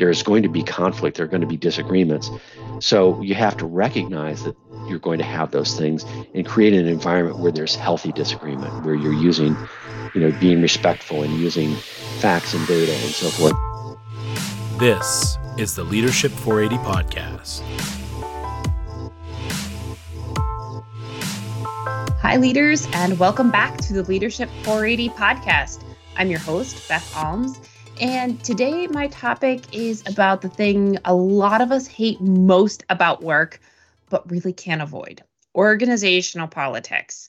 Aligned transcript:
there's 0.00 0.22
going 0.22 0.42
to 0.42 0.48
be 0.48 0.62
conflict, 0.62 1.18
there 1.18 1.26
are 1.26 1.28
going 1.28 1.42
to 1.42 1.46
be 1.46 1.58
disagreements. 1.58 2.30
So 2.78 3.20
you 3.20 3.34
have 3.34 3.58
to 3.58 3.66
recognize 3.66 4.42
that 4.44 4.56
you're 4.88 4.98
going 4.98 5.18
to 5.18 5.24
have 5.24 5.50
those 5.50 5.76
things 5.76 6.06
and 6.34 6.46
create 6.46 6.72
an 6.72 6.86
environment 6.86 7.38
where 7.38 7.52
there's 7.52 7.74
healthy 7.74 8.10
disagreement, 8.10 8.82
where 8.82 8.94
you're 8.94 9.12
using, 9.12 9.54
you 10.14 10.22
know, 10.22 10.32
being 10.40 10.62
respectful 10.62 11.22
and 11.22 11.38
using 11.38 11.74
facts 12.18 12.54
and 12.54 12.66
data 12.66 12.92
and 12.92 13.10
so 13.10 13.28
forth. 13.28 13.52
This 14.80 15.36
is 15.58 15.74
the 15.74 15.84
Leadership 15.84 16.32
480 16.32 16.82
podcast. 16.82 17.60
Hi, 22.22 22.36
leaders, 22.36 22.88
and 22.94 23.18
welcome 23.18 23.50
back 23.50 23.76
to 23.82 23.92
the 23.92 24.02
Leadership 24.04 24.48
480 24.62 25.10
podcast. 25.10 25.84
I'm 26.16 26.30
your 26.30 26.40
host, 26.40 26.88
Beth 26.88 27.12
Almes, 27.14 27.60
and 28.00 28.42
today, 28.42 28.86
my 28.86 29.08
topic 29.08 29.74
is 29.74 30.02
about 30.06 30.40
the 30.40 30.48
thing 30.48 30.96
a 31.04 31.14
lot 31.14 31.60
of 31.60 31.70
us 31.70 31.86
hate 31.86 32.18
most 32.20 32.82
about 32.88 33.22
work, 33.22 33.60
but 34.08 34.30
really 34.30 34.54
can't 34.54 34.80
avoid 34.80 35.22
organizational 35.54 36.48
politics. 36.48 37.28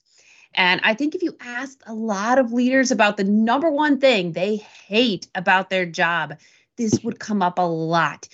And 0.53 0.79
I 0.83 0.93
think 0.93 1.13
if 1.13 1.23
you 1.23 1.35
asked 1.41 1.83
a 1.87 1.93
lot 1.93 2.39
of 2.39 2.53
leaders 2.53 2.91
about 2.91 3.17
the 3.17 3.23
number 3.25 3.69
one 3.69 3.99
thing 3.99 4.31
they 4.31 4.57
hate 4.57 5.27
about 5.35 5.69
their 5.69 5.85
job, 5.85 6.37
this 6.77 7.03
would 7.03 7.19
come 7.19 7.41
up 7.41 7.59
a 7.59 7.63
lot. 7.63 8.29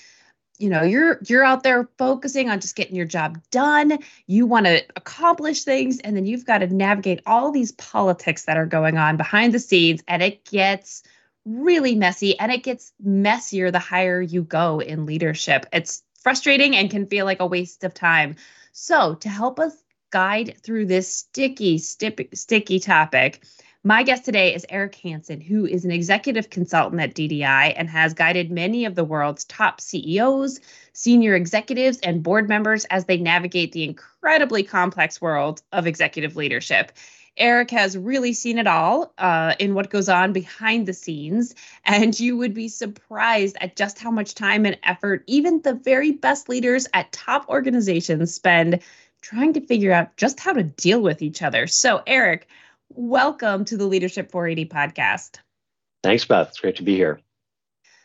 You 0.59 0.69
know, 0.69 0.83
you're 0.83 1.19
you're 1.27 1.43
out 1.43 1.63
there 1.63 1.89
focusing 1.97 2.49
on 2.49 2.59
just 2.59 2.75
getting 2.75 2.95
your 2.95 3.05
job 3.05 3.39
done. 3.49 3.97
You 4.27 4.45
want 4.45 4.67
to 4.67 4.83
accomplish 4.95 5.63
things 5.63 5.99
and 5.99 6.15
then 6.15 6.25
you've 6.25 6.45
got 6.45 6.59
to 6.59 6.67
navigate 6.67 7.21
all 7.25 7.51
these 7.51 7.71
politics 7.71 8.45
that 8.45 8.57
are 8.57 8.65
going 8.65 8.97
on 8.97 9.17
behind 9.17 9.53
the 9.53 9.59
scenes 9.59 10.03
and 10.07 10.21
it 10.21 10.45
gets 10.45 11.01
really 11.47 11.95
messy 11.95 12.37
and 12.39 12.51
it 12.51 12.63
gets 12.63 12.91
messier 13.01 13.71
the 13.71 13.79
higher 13.79 14.21
you 14.21 14.43
go 14.43 14.79
in 14.79 15.05
leadership. 15.05 15.65
It's 15.71 16.03
frustrating 16.21 16.75
and 16.75 16.91
can 16.91 17.07
feel 17.07 17.25
like 17.25 17.39
a 17.39 17.47
waste 17.47 17.83
of 17.83 17.93
time. 17.93 18.35
So, 18.73 19.15
to 19.15 19.29
help 19.29 19.59
us 19.59 19.73
guide 20.11 20.57
through 20.61 20.85
this 20.85 21.13
sticky, 21.13 21.77
sticky, 21.77 22.79
topic, 22.79 23.43
my 23.83 24.03
guest 24.03 24.25
today 24.25 24.53
is 24.53 24.65
Eric 24.69 24.95
Hansen, 24.95 25.39
who 25.39 25.65
is 25.65 25.85
an 25.85 25.91
executive 25.91 26.49
consultant 26.49 27.01
at 27.01 27.13
DDI 27.13 27.73
and 27.77 27.89
has 27.89 28.13
guided 28.13 28.51
many 28.51 28.83
of 28.83 28.95
the 28.95 29.05
world's 29.05 29.45
top 29.45 29.79
CEOs, 29.79 30.59
senior 30.91 31.35
executives, 31.35 31.97
and 31.99 32.21
board 32.21 32.49
members 32.49 32.83
as 32.85 33.05
they 33.05 33.17
navigate 33.17 33.71
the 33.71 33.85
incredibly 33.85 34.63
complex 34.63 35.21
world 35.21 35.61
of 35.71 35.87
executive 35.87 36.35
leadership. 36.35 36.91
Eric 37.37 37.71
has 37.71 37.97
really 37.97 38.33
seen 38.33 38.57
it 38.57 38.67
all 38.67 39.13
uh, 39.17 39.53
in 39.59 39.73
what 39.73 39.89
goes 39.89 40.09
on 40.09 40.33
behind 40.33 40.87
the 40.87 40.93
scenes, 40.93 41.53
and 41.85 42.19
you 42.19 42.35
would 42.37 42.53
be 42.53 42.67
surprised 42.67 43.57
at 43.61 43.75
just 43.75 43.99
how 43.99 44.11
much 44.11 44.33
time 44.33 44.65
and 44.65 44.77
effort 44.83 45.23
even 45.27 45.61
the 45.61 45.73
very 45.73 46.11
best 46.11 46.49
leaders 46.49 46.87
at 46.93 47.11
top 47.11 47.47
organizations 47.49 48.33
spend 48.33 48.79
trying 49.21 49.53
to 49.53 49.61
figure 49.61 49.91
out 49.91 50.15
just 50.17 50.39
how 50.39 50.53
to 50.53 50.63
deal 50.63 51.01
with 51.01 51.21
each 51.21 51.41
other. 51.41 51.67
So, 51.67 52.01
Eric, 52.07 52.47
welcome 52.89 53.65
to 53.65 53.77
the 53.77 53.85
Leadership 53.85 54.31
480 54.31 54.69
podcast. 54.69 55.37
Thanks, 56.03 56.25
Beth. 56.25 56.49
It's 56.49 56.59
great 56.59 56.77
to 56.77 56.83
be 56.83 56.95
here. 56.95 57.19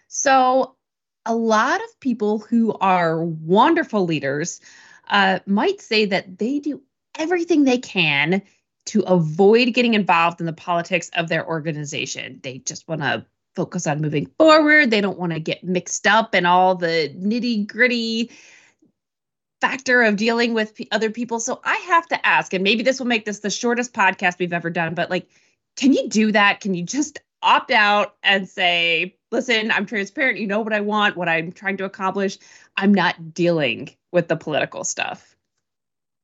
So, 0.08 0.76
a 1.24 1.34
lot 1.34 1.80
of 1.80 2.00
people 2.00 2.38
who 2.38 2.74
are 2.80 3.22
wonderful 3.22 4.04
leaders 4.04 4.60
uh, 5.08 5.38
might 5.46 5.80
say 5.80 6.06
that 6.06 6.38
they 6.38 6.58
do 6.58 6.82
everything 7.16 7.64
they 7.64 7.78
can 7.78 8.42
to 8.86 9.02
avoid 9.02 9.72
getting 9.74 9.94
involved 9.94 10.40
in 10.40 10.46
the 10.46 10.52
politics 10.52 11.10
of 11.14 11.28
their 11.28 11.46
organization. 11.46 12.40
They 12.42 12.58
just 12.58 12.88
want 12.88 13.00
to 13.02 13.24
focus 13.54 13.86
on 13.86 14.00
moving 14.00 14.26
forward. 14.38 14.90
They 14.90 15.00
don't 15.00 15.18
want 15.18 15.32
to 15.32 15.40
get 15.40 15.62
mixed 15.62 16.06
up 16.06 16.34
in 16.34 16.46
all 16.46 16.74
the 16.74 17.14
nitty 17.16 17.66
gritty 17.66 18.30
factor 19.60 20.02
of 20.02 20.16
dealing 20.16 20.54
with 20.54 20.74
p- 20.74 20.88
other 20.90 21.10
people. 21.10 21.38
So 21.38 21.60
I 21.64 21.76
have 21.76 22.08
to 22.08 22.26
ask, 22.26 22.52
and 22.52 22.64
maybe 22.64 22.82
this 22.82 22.98
will 22.98 23.06
make 23.06 23.24
this 23.24 23.40
the 23.40 23.50
shortest 23.50 23.92
podcast 23.92 24.38
we've 24.38 24.52
ever 24.52 24.70
done, 24.70 24.94
but 24.94 25.10
like, 25.10 25.28
can 25.76 25.92
you 25.92 26.08
do 26.08 26.32
that? 26.32 26.60
Can 26.60 26.74
you 26.74 26.82
just 26.82 27.20
opt 27.42 27.70
out 27.70 28.16
and 28.22 28.48
say, 28.48 29.16
listen, 29.30 29.70
I'm 29.70 29.86
transparent. 29.86 30.38
You 30.38 30.46
know 30.46 30.60
what 30.60 30.72
I 30.72 30.80
want, 30.80 31.16
what 31.16 31.28
I'm 31.28 31.52
trying 31.52 31.76
to 31.78 31.84
accomplish. 31.84 32.38
I'm 32.76 32.94
not 32.94 33.34
dealing 33.34 33.90
with 34.12 34.28
the 34.28 34.36
political 34.36 34.84
stuff. 34.84 35.31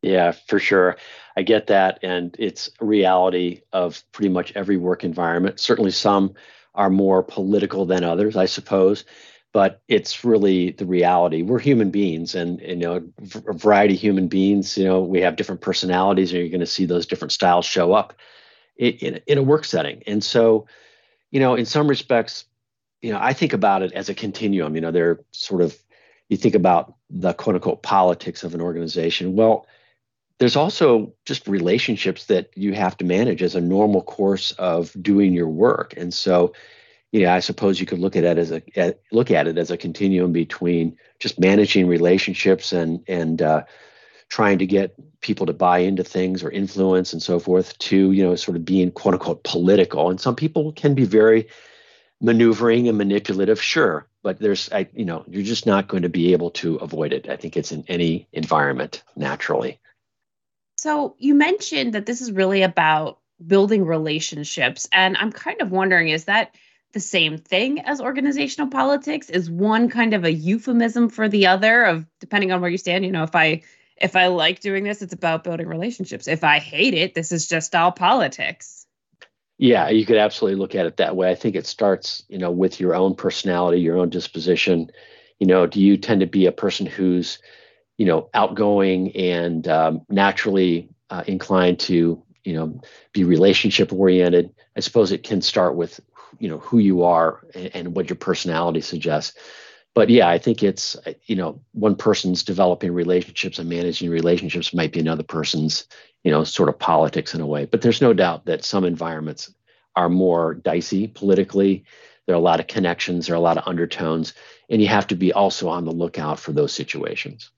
Yeah, 0.02 0.32
for 0.32 0.58
sure. 0.58 0.96
I 1.36 1.42
get 1.42 1.66
that. 1.68 1.98
And 2.02 2.34
it's 2.38 2.70
reality 2.80 3.62
of 3.72 4.02
pretty 4.12 4.28
much 4.28 4.52
every 4.54 4.76
work 4.76 5.04
environment. 5.04 5.58
Certainly 5.60 5.92
some 5.92 6.34
are 6.74 6.90
more 6.90 7.22
political 7.22 7.84
than 7.86 8.04
others, 8.04 8.36
I 8.36 8.46
suppose, 8.46 9.04
but 9.52 9.82
it's 9.88 10.24
really 10.24 10.70
the 10.72 10.86
reality. 10.86 11.42
We're 11.42 11.58
human 11.58 11.90
beings 11.90 12.34
and, 12.34 12.60
you 12.60 12.76
know, 12.76 13.02
a 13.48 13.52
variety 13.54 13.94
of 13.94 14.00
human 14.00 14.28
beings, 14.28 14.78
you 14.78 14.84
know, 14.84 15.00
we 15.00 15.20
have 15.20 15.36
different 15.36 15.60
personalities 15.60 16.30
and 16.30 16.40
you're 16.40 16.50
going 16.50 16.60
to 16.60 16.66
see 16.66 16.86
those 16.86 17.06
different 17.06 17.32
styles 17.32 17.66
show 17.66 17.92
up 17.92 18.14
in, 18.76 18.92
in, 18.94 19.20
in 19.26 19.38
a 19.38 19.42
work 19.42 19.64
setting. 19.64 20.02
And 20.06 20.22
so, 20.22 20.66
you 21.32 21.40
know, 21.40 21.56
in 21.56 21.66
some 21.66 21.88
respects, 21.88 22.44
you 23.02 23.12
know, 23.12 23.18
I 23.20 23.32
think 23.32 23.52
about 23.52 23.82
it 23.82 23.92
as 23.92 24.08
a 24.08 24.14
continuum, 24.14 24.76
you 24.76 24.80
know, 24.80 24.92
they're 24.92 25.20
sort 25.32 25.62
of, 25.62 25.76
you 26.28 26.36
think 26.36 26.54
about 26.54 26.94
the 27.10 27.32
quote 27.34 27.56
unquote 27.56 27.82
politics 27.82 28.44
of 28.44 28.54
an 28.54 28.60
organization. 28.60 29.34
Well, 29.34 29.66
there's 30.38 30.56
also 30.56 31.12
just 31.24 31.48
relationships 31.48 32.26
that 32.26 32.50
you 32.56 32.72
have 32.72 32.96
to 32.98 33.04
manage 33.04 33.42
as 33.42 33.54
a 33.54 33.60
normal 33.60 34.02
course 34.02 34.52
of 34.52 34.94
doing 35.02 35.32
your 35.32 35.48
work. 35.48 35.94
And 35.96 36.12
so 36.14 36.52
you 37.10 37.22
know 37.22 37.32
i 37.32 37.40
suppose 37.40 37.80
you 37.80 37.86
could 37.86 37.98
look 37.98 38.16
at 38.16 38.24
it 38.24 38.38
as 38.38 38.52
a 38.52 38.62
at, 38.78 39.00
look 39.12 39.30
at 39.30 39.46
it 39.48 39.56
as 39.56 39.70
a 39.70 39.76
continuum 39.76 40.32
between 40.32 40.96
just 41.18 41.40
managing 41.40 41.86
relationships 41.86 42.72
and 42.72 43.02
and 43.08 43.40
uh, 43.40 43.64
trying 44.28 44.58
to 44.58 44.66
get 44.66 44.94
people 45.20 45.46
to 45.46 45.52
buy 45.52 45.78
into 45.78 46.04
things 46.04 46.44
or 46.44 46.50
influence 46.50 47.12
and 47.12 47.22
so 47.22 47.38
forth 47.38 47.76
to 47.78 48.12
you 48.12 48.22
know 48.22 48.34
sort 48.34 48.56
of 48.56 48.64
being 48.64 48.90
quote 48.90 49.14
unquote 49.14 49.42
political. 49.42 50.10
And 50.10 50.20
some 50.20 50.36
people 50.36 50.72
can 50.72 50.94
be 50.94 51.04
very 51.04 51.48
maneuvering 52.20 52.88
and 52.88 52.98
manipulative 52.98 53.62
sure 53.62 54.06
but 54.22 54.40
there's 54.40 54.70
I, 54.72 54.88
you 54.92 55.04
know 55.04 55.24
you're 55.28 55.42
just 55.42 55.66
not 55.66 55.88
going 55.88 56.02
to 56.02 56.08
be 56.08 56.32
able 56.32 56.50
to 56.52 56.76
avoid 56.76 57.12
it. 57.12 57.28
I 57.28 57.36
think 57.36 57.56
it's 57.56 57.72
in 57.72 57.84
any 57.88 58.28
environment 58.32 59.02
naturally 59.16 59.78
so 60.78 61.16
you 61.18 61.34
mentioned 61.34 61.94
that 61.94 62.06
this 62.06 62.20
is 62.20 62.30
really 62.30 62.62
about 62.62 63.18
building 63.44 63.84
relationships. 63.84 64.88
And 64.92 65.16
I'm 65.16 65.32
kind 65.32 65.60
of 65.60 65.72
wondering 65.72 66.08
is 66.08 66.24
that 66.24 66.54
the 66.92 67.00
same 67.00 67.36
thing 67.36 67.80
as 67.80 68.00
organizational 68.00 68.70
politics? 68.70 69.28
Is 69.28 69.50
one 69.50 69.88
kind 69.88 70.14
of 70.14 70.24
a 70.24 70.32
euphemism 70.32 71.08
for 71.08 71.28
the 71.28 71.48
other 71.48 71.84
of 71.84 72.06
depending 72.20 72.52
on 72.52 72.60
where 72.60 72.70
you 72.70 72.78
stand? 72.78 73.04
You 73.04 73.10
know, 73.10 73.24
if 73.24 73.34
I 73.34 73.62
if 73.96 74.14
I 74.14 74.28
like 74.28 74.60
doing 74.60 74.84
this, 74.84 75.02
it's 75.02 75.12
about 75.12 75.42
building 75.42 75.66
relationships. 75.66 76.28
If 76.28 76.44
I 76.44 76.60
hate 76.60 76.94
it, 76.94 77.12
this 77.14 77.32
is 77.32 77.48
just 77.48 77.74
all 77.74 77.90
politics. 77.90 78.86
Yeah, 79.58 79.88
you 79.88 80.06
could 80.06 80.16
absolutely 80.16 80.60
look 80.60 80.76
at 80.76 80.86
it 80.86 80.98
that 80.98 81.16
way. 81.16 81.28
I 81.28 81.34
think 81.34 81.56
it 81.56 81.66
starts, 81.66 82.22
you 82.28 82.38
know, 82.38 82.52
with 82.52 82.78
your 82.78 82.94
own 82.94 83.16
personality, 83.16 83.80
your 83.80 83.98
own 83.98 84.10
disposition. 84.10 84.92
You 85.40 85.48
know, 85.48 85.66
do 85.66 85.80
you 85.80 85.96
tend 85.96 86.20
to 86.20 86.26
be 86.26 86.46
a 86.46 86.52
person 86.52 86.86
who's 86.86 87.40
you 87.98 88.06
know, 88.06 88.30
outgoing 88.32 89.14
and 89.14 89.68
um, 89.68 90.02
naturally 90.08 90.88
uh, 91.10 91.24
inclined 91.26 91.80
to, 91.80 92.22
you 92.44 92.52
know, 92.54 92.80
be 93.12 93.24
relationship 93.24 93.92
oriented. 93.92 94.54
I 94.76 94.80
suppose 94.80 95.12
it 95.12 95.24
can 95.24 95.42
start 95.42 95.74
with, 95.74 96.00
you 96.38 96.48
know, 96.48 96.58
who 96.58 96.78
you 96.78 97.02
are 97.02 97.44
and, 97.54 97.70
and 97.74 97.96
what 97.96 98.08
your 98.08 98.16
personality 98.16 98.80
suggests. 98.80 99.36
But 99.94 100.10
yeah, 100.10 100.28
I 100.28 100.38
think 100.38 100.62
it's, 100.62 100.96
you 101.26 101.34
know, 101.34 101.60
one 101.72 101.96
person's 101.96 102.44
developing 102.44 102.92
relationships 102.92 103.58
and 103.58 103.68
managing 103.68 104.10
relationships 104.10 104.72
might 104.72 104.92
be 104.92 105.00
another 105.00 105.24
person's, 105.24 105.88
you 106.22 106.30
know, 106.30 106.44
sort 106.44 106.68
of 106.68 106.78
politics 106.78 107.34
in 107.34 107.40
a 107.40 107.46
way. 107.46 107.64
But 107.64 107.82
there's 107.82 108.00
no 108.00 108.12
doubt 108.12 108.46
that 108.46 108.64
some 108.64 108.84
environments 108.84 109.52
are 109.96 110.08
more 110.08 110.54
dicey 110.54 111.08
politically. 111.08 111.84
There 112.26 112.36
are 112.36 112.38
a 112.38 112.42
lot 112.42 112.60
of 112.60 112.68
connections, 112.68 113.26
there 113.26 113.34
are 113.34 113.38
a 113.38 113.40
lot 113.40 113.56
of 113.56 113.66
undertones, 113.66 114.34
and 114.70 114.80
you 114.80 114.86
have 114.86 115.08
to 115.08 115.16
be 115.16 115.32
also 115.32 115.68
on 115.68 115.84
the 115.84 115.90
lookout 115.90 116.38
for 116.38 116.52
those 116.52 116.72
situations. 116.72 117.50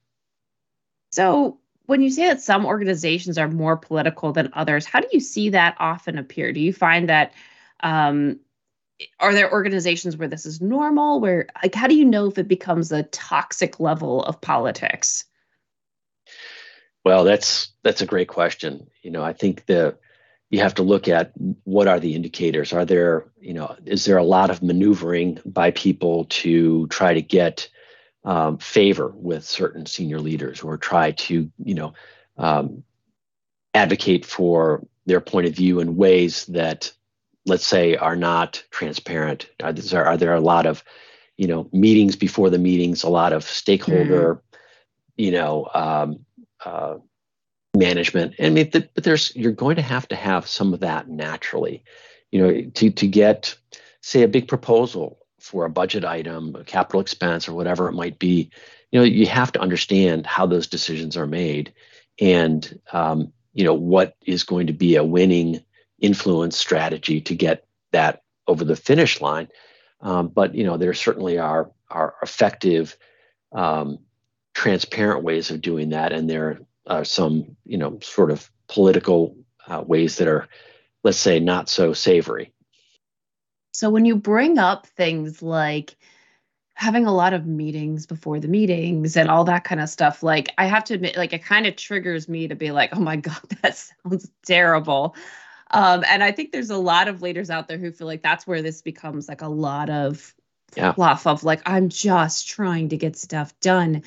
So, 1.11 1.59
when 1.87 2.01
you 2.01 2.09
say 2.09 2.27
that 2.27 2.41
some 2.41 2.65
organizations 2.65 3.37
are 3.37 3.49
more 3.49 3.75
political 3.75 4.31
than 4.31 4.49
others, 4.53 4.85
how 4.85 5.01
do 5.01 5.07
you 5.11 5.19
see 5.19 5.49
that 5.49 5.75
often 5.79 6.17
appear? 6.17 6.53
Do 6.53 6.61
you 6.61 6.71
find 6.71 7.09
that 7.09 7.33
um, 7.81 8.39
are 9.19 9.33
there 9.33 9.51
organizations 9.51 10.15
where 10.15 10.27
this 10.27 10.45
is 10.45 10.61
normal? 10.61 11.19
Where 11.19 11.47
like 11.61 11.75
how 11.75 11.87
do 11.87 11.95
you 11.95 12.05
know 12.05 12.27
if 12.27 12.37
it 12.37 12.47
becomes 12.47 12.91
a 12.91 13.03
toxic 13.03 13.79
level 13.79 14.23
of 14.23 14.41
politics? 14.41 15.25
Well, 17.03 17.23
that's 17.23 17.71
that's 17.83 18.01
a 18.01 18.05
great 18.05 18.27
question. 18.27 18.87
You 19.01 19.11
know, 19.11 19.23
I 19.23 19.33
think 19.33 19.65
the 19.65 19.97
you 20.49 20.59
have 20.59 20.75
to 20.75 20.83
look 20.83 21.07
at 21.07 21.31
what 21.63 21.87
are 21.87 21.99
the 21.99 22.13
indicators. 22.13 22.73
Are 22.73 22.85
there, 22.85 23.25
you 23.39 23.53
know, 23.53 23.75
is 23.85 24.05
there 24.05 24.17
a 24.17 24.23
lot 24.23 24.49
of 24.49 24.61
maneuvering 24.61 25.39
by 25.45 25.71
people 25.71 26.25
to 26.25 26.87
try 26.87 27.13
to 27.13 27.21
get 27.21 27.69
um, 28.23 28.57
favor 28.57 29.13
with 29.15 29.43
certain 29.43 29.85
senior 29.85 30.19
leaders 30.19 30.61
or 30.61 30.77
try 30.77 31.11
to, 31.11 31.51
you 31.63 31.73
know, 31.73 31.93
um, 32.37 32.83
advocate 33.73 34.25
for 34.25 34.85
their 35.05 35.21
point 35.21 35.47
of 35.47 35.55
view 35.55 35.79
in 35.79 35.95
ways 35.95 36.45
that, 36.47 36.91
let's 37.45 37.65
say, 37.65 37.95
are 37.95 38.15
not 38.15 38.63
transparent? 38.69 39.49
Are 39.63 39.73
there, 39.73 40.05
are 40.05 40.17
there 40.17 40.35
a 40.35 40.41
lot 40.41 40.65
of, 40.65 40.83
you 41.41 41.47
know 41.47 41.67
meetings 41.73 42.15
before 42.15 42.51
the 42.51 42.59
meetings, 42.59 43.01
a 43.01 43.09
lot 43.09 43.33
of 43.33 43.43
stakeholder, 43.43 44.35
mm. 44.35 44.41
you 45.17 45.31
know, 45.31 45.67
um, 45.73 46.23
uh, 46.63 46.97
management. 47.75 48.35
I 48.39 48.49
mean, 48.49 48.69
but 48.71 48.93
there's 48.93 49.35
you're 49.35 49.51
going 49.51 49.77
to 49.77 49.81
have 49.81 50.07
to 50.09 50.15
have 50.15 50.45
some 50.45 50.71
of 50.71 50.81
that 50.81 51.09
naturally, 51.09 51.83
you 52.29 52.41
know, 52.41 52.69
to 52.75 52.91
to 52.91 53.07
get 53.07 53.55
say 54.01 54.21
a 54.21 54.27
big 54.27 54.47
proposal 54.47 55.17
for 55.41 55.65
a 55.65 55.69
budget 55.69 56.05
item, 56.05 56.55
a 56.55 56.63
capital 56.63 57.01
expense, 57.01 57.47
or 57.47 57.53
whatever 57.53 57.87
it 57.87 57.93
might 57.93 58.19
be. 58.19 58.49
You 58.91 58.99
know, 58.99 59.05
you 59.05 59.25
have 59.27 59.51
to 59.53 59.61
understand 59.61 60.25
how 60.25 60.45
those 60.45 60.67
decisions 60.67 61.17
are 61.17 61.27
made, 61.27 61.73
and 62.19 62.79
um, 62.93 63.33
you 63.53 63.63
know 63.63 63.73
what 63.73 64.15
is 64.25 64.43
going 64.43 64.67
to 64.67 64.73
be 64.73 64.95
a 64.95 65.03
winning 65.03 65.63
influence 65.99 66.57
strategy 66.57 67.21
to 67.21 67.35
get 67.35 67.65
that 67.91 68.23
over 68.47 68.65
the 68.65 68.75
finish 68.75 69.21
line. 69.21 69.47
Um, 70.01 70.27
but 70.27 70.55
you 70.55 70.63
know, 70.63 70.77
there 70.77 70.93
certainly 70.93 71.37
are 71.37 71.71
are 71.89 72.15
effective, 72.21 72.97
um, 73.51 73.99
transparent 74.53 75.23
ways 75.23 75.51
of 75.51 75.61
doing 75.61 75.89
that, 75.89 76.11
and 76.11 76.29
there 76.29 76.61
are 76.87 77.05
some 77.05 77.55
you 77.65 77.77
know 77.77 77.99
sort 78.01 78.31
of 78.31 78.49
political 78.67 79.35
uh, 79.67 79.83
ways 79.85 80.17
that 80.17 80.27
are, 80.27 80.47
let's 81.03 81.17
say, 81.17 81.39
not 81.39 81.69
so 81.69 81.93
savory. 81.93 82.51
So 83.71 83.89
when 83.89 84.05
you 84.05 84.15
bring 84.15 84.57
up 84.57 84.87
things 84.87 85.41
like 85.41 85.95
having 86.73 87.05
a 87.05 87.13
lot 87.13 87.33
of 87.33 87.45
meetings 87.45 88.05
before 88.05 88.39
the 88.39 88.47
meetings 88.47 89.15
and 89.15 89.29
all 89.29 89.43
that 89.43 89.63
kind 89.63 89.79
of 89.79 89.87
stuff 89.87 90.23
like 90.23 90.49
i 90.57 90.65
have 90.65 90.83
to 90.83 90.95
admit 90.95 91.15
like 91.15 91.31
it 91.31 91.43
kind 91.43 91.67
of 91.67 91.75
triggers 91.75 92.27
me 92.27 92.47
to 92.47 92.55
be 92.55 92.71
like 92.71 92.89
oh 92.95 92.99
my 92.99 93.17
god 93.17 93.37
that 93.61 93.77
sounds 93.77 94.31
terrible 94.43 95.15
um, 95.71 96.03
and 96.07 96.23
I 96.23 96.31
think 96.31 96.51
there's 96.51 96.69
a 96.69 96.77
lot 96.77 97.07
of 97.07 97.21
leaders 97.21 97.49
out 97.49 97.67
there 97.67 97.77
who 97.77 97.91
feel 97.91 98.07
like 98.07 98.21
that's 98.21 98.45
where 98.45 98.61
this 98.61 98.81
becomes 98.81 99.29
like 99.29 99.41
a 99.41 99.47
lot 99.47 99.89
of 99.89 100.35
yeah. 100.75 100.93
fluff 100.93 101.25
of 101.25 101.43
like, 101.43 101.61
I'm 101.65 101.89
just 101.89 102.47
trying 102.47 102.89
to 102.89 102.97
get 102.97 103.15
stuff 103.15 103.57
done. 103.61 104.03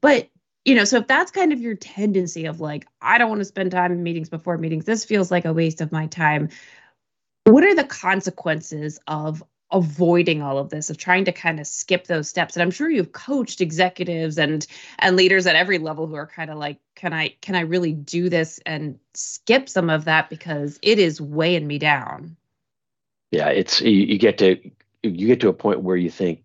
But, 0.00 0.28
you 0.64 0.76
know, 0.76 0.84
so 0.84 0.98
if 0.98 1.08
that's 1.08 1.32
kind 1.32 1.52
of 1.52 1.60
your 1.60 1.74
tendency 1.74 2.46
of 2.46 2.60
like, 2.60 2.86
I 3.02 3.18
don't 3.18 3.28
want 3.28 3.40
to 3.40 3.44
spend 3.44 3.72
time 3.72 3.90
in 3.90 4.02
meetings 4.02 4.28
before 4.28 4.58
meetings, 4.58 4.84
this 4.84 5.04
feels 5.04 5.30
like 5.30 5.44
a 5.44 5.52
waste 5.52 5.80
of 5.80 5.90
my 5.90 6.06
time. 6.06 6.50
What 7.48 7.64
are 7.64 7.74
the 7.74 7.84
consequences 7.84 9.00
of 9.06 9.42
avoiding 9.72 10.42
all 10.42 10.58
of 10.58 10.68
this 10.68 10.90
of 10.90 10.98
trying 10.98 11.24
to 11.24 11.32
kind 11.32 11.58
of 11.58 11.66
skip 11.66 12.06
those 12.06 12.28
steps? 12.28 12.54
And 12.54 12.62
i'm 12.62 12.70
sure 12.70 12.90
you've 12.90 13.12
coached 13.12 13.62
executives 13.62 14.38
and 14.38 14.66
and 14.98 15.16
leaders 15.16 15.46
at 15.46 15.56
every 15.56 15.78
level 15.78 16.06
who 16.06 16.14
are 16.14 16.26
kind 16.26 16.50
of 16.50 16.58
like 16.58 16.78
can 16.94 17.12
i 17.12 17.34
can 17.40 17.54
i 17.54 17.60
really 17.60 17.92
do 17.92 18.28
this 18.28 18.60
and 18.66 18.98
skip 19.14 19.68
some 19.68 19.88
of 19.88 20.04
that 20.04 20.28
because 20.28 20.78
it 20.82 20.98
is 20.98 21.20
weighing 21.20 21.66
me 21.66 21.78
down? 21.78 22.36
Yeah 23.30 23.48
it's 23.48 23.80
you, 23.80 23.90
you 23.90 24.18
get 24.18 24.38
to 24.38 24.58
you 25.02 25.26
get 25.26 25.40
to 25.40 25.48
a 25.48 25.54
point 25.54 25.80
where 25.80 25.96
you 25.96 26.10
think 26.10 26.42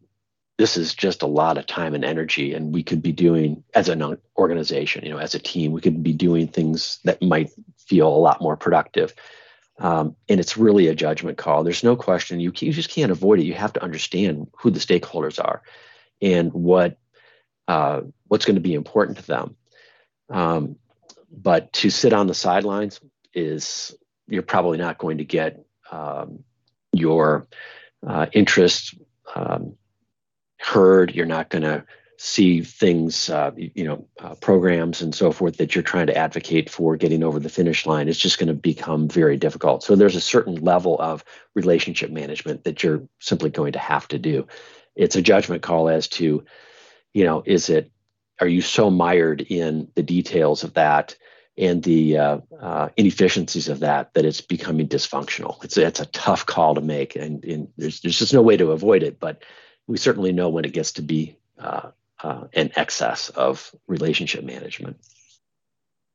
this 0.58 0.78
is 0.78 0.94
just 0.94 1.22
a 1.22 1.28
lot 1.28 1.58
of 1.58 1.66
time 1.66 1.94
and 1.96 2.06
energy 2.06 2.54
and 2.54 2.74
we 2.74 2.84
could 2.84 3.02
be 3.02 3.12
doing 3.12 3.62
as 3.74 3.90
an 3.90 4.18
organization 4.38 5.04
you 5.04 5.12
know 5.12 5.18
as 5.18 5.36
a 5.36 5.40
team 5.40 5.74
we 5.74 5.82
could 5.82 6.02
be 6.02 6.14
doing 6.14 6.48
things 6.48 7.00
that 7.04 7.22
might 7.22 7.52
feel 7.78 8.08
a 8.08 8.24
lot 8.24 8.42
more 8.42 8.56
productive 8.56 9.14
um, 9.80 10.16
and 10.30 10.40
it's 10.40 10.58
really 10.58 10.88
a 10.88 10.96
judgment 10.96 11.38
call. 11.38 11.64
There's 11.64 11.84
no 11.84 11.96
question. 11.96 12.40
You, 12.40 12.52
you 12.56 12.72
just 12.72 12.90
can't 12.90 13.12
avoid 13.12 13.40
it. 13.40 13.46
You 13.46 13.54
have 13.54 13.74
to 13.74 13.84
understand 13.84 14.48
who 14.60 14.70
the 14.70 14.80
stakeholders 14.80 15.44
are 15.44 15.62
and 16.22 16.54
what 16.54 16.98
uh, 17.68 18.02
what's 18.28 18.46
going 18.46 18.56
to 18.56 18.62
be 18.62 18.74
important 18.74 19.18
to 19.18 19.28
them. 19.28 19.56
Um, 20.30 20.76
but 21.32 21.72
to 21.74 21.90
sit 21.90 22.14
on 22.14 22.28
the 22.28 22.34
sidelines 22.34 23.00
is 23.34 23.96
you're 24.28 24.44
probably 24.44 24.78
not 24.78 24.98
going 24.98 25.18
to 25.18 25.26
get 25.26 25.66
um, 25.92 26.44
your 26.92 27.48
uh, 28.06 28.28
interest 28.34 28.96
um, 29.36 29.76
heard. 30.60 31.16
You're 31.16 31.26
not 31.26 31.50
going 31.50 31.64
to 31.64 31.86
see 32.26 32.62
things, 32.62 33.30
uh, 33.30 33.52
you 33.58 33.84
know, 33.84 34.08
uh, 34.22 34.34
programs 34.36 35.02
and 35.02 35.14
so 35.14 35.30
forth 35.30 35.58
that 35.58 35.76
you're 35.76 35.84
trying 35.84 36.08
to 36.08 36.16
advocate 36.16 36.70
for 36.70 36.96
getting 36.96 37.22
over 37.22 37.38
the 37.38 37.50
finish 37.50 37.86
line, 37.86 38.08
it's 38.08 38.18
just 38.18 38.40
going 38.40 38.48
to 38.48 38.54
become 38.54 39.10
very 39.10 39.36
difficult. 39.36 39.84
So 39.84 39.94
there's 39.94 40.16
a 40.16 40.22
certain 40.22 40.56
level 40.56 40.96
of 41.02 41.26
relationship 41.54 42.12
management 42.12 42.64
that 42.64 42.82
you're 42.82 43.02
simply 43.20 43.50
going 43.50 43.74
to 43.74 43.80
have 43.80 44.08
to 44.08 44.18
do. 44.18 44.48
It's 44.96 45.18
a 45.18 45.22
judgment 45.22 45.64
call 45.64 45.90
as 45.90 46.08
to, 46.10 46.46
you 47.14 47.26
know, 47.26 47.44
is 47.46 47.70
it, 47.70 47.92
are 48.40 48.48
you 48.48 48.62
so 48.62 48.90
mired 48.90 49.42
in 49.42 49.90
the 49.96 50.04
details 50.04 50.64
of 50.64 50.76
that 50.76 51.18
and 51.58 51.84
the 51.84 52.18
uh, 52.18 52.38
uh, 52.58 52.88
inefficiencies 52.96 53.68
of 53.68 53.82
that 53.82 54.14
that 54.14 54.24
it's 54.24 54.40
becoming 54.40 54.88
dysfunctional? 54.88 55.62
It's 55.62 55.78
it's 55.78 56.00
a 56.00 56.06
tough 56.06 56.46
call 56.46 56.76
to 56.76 56.82
make, 56.82 57.18
and, 57.18 57.44
and 57.44 57.68
there's 57.76 58.00
there's 58.00 58.18
just 58.18 58.34
no 58.34 58.42
way 58.42 58.56
to 58.56 58.72
avoid 58.72 59.04
it. 59.04 59.20
But 59.20 59.44
we 59.88 59.98
certainly 59.98 60.32
know 60.32 60.48
when 60.48 60.64
it 60.64 60.74
gets 60.74 60.94
to 60.94 61.02
be 61.02 61.38
uh, 61.60 61.92
uh, 62.24 62.46
an 62.54 62.72
excess 62.76 63.30
of 63.30 63.74
relationship 63.88 64.44
management. 64.44 64.98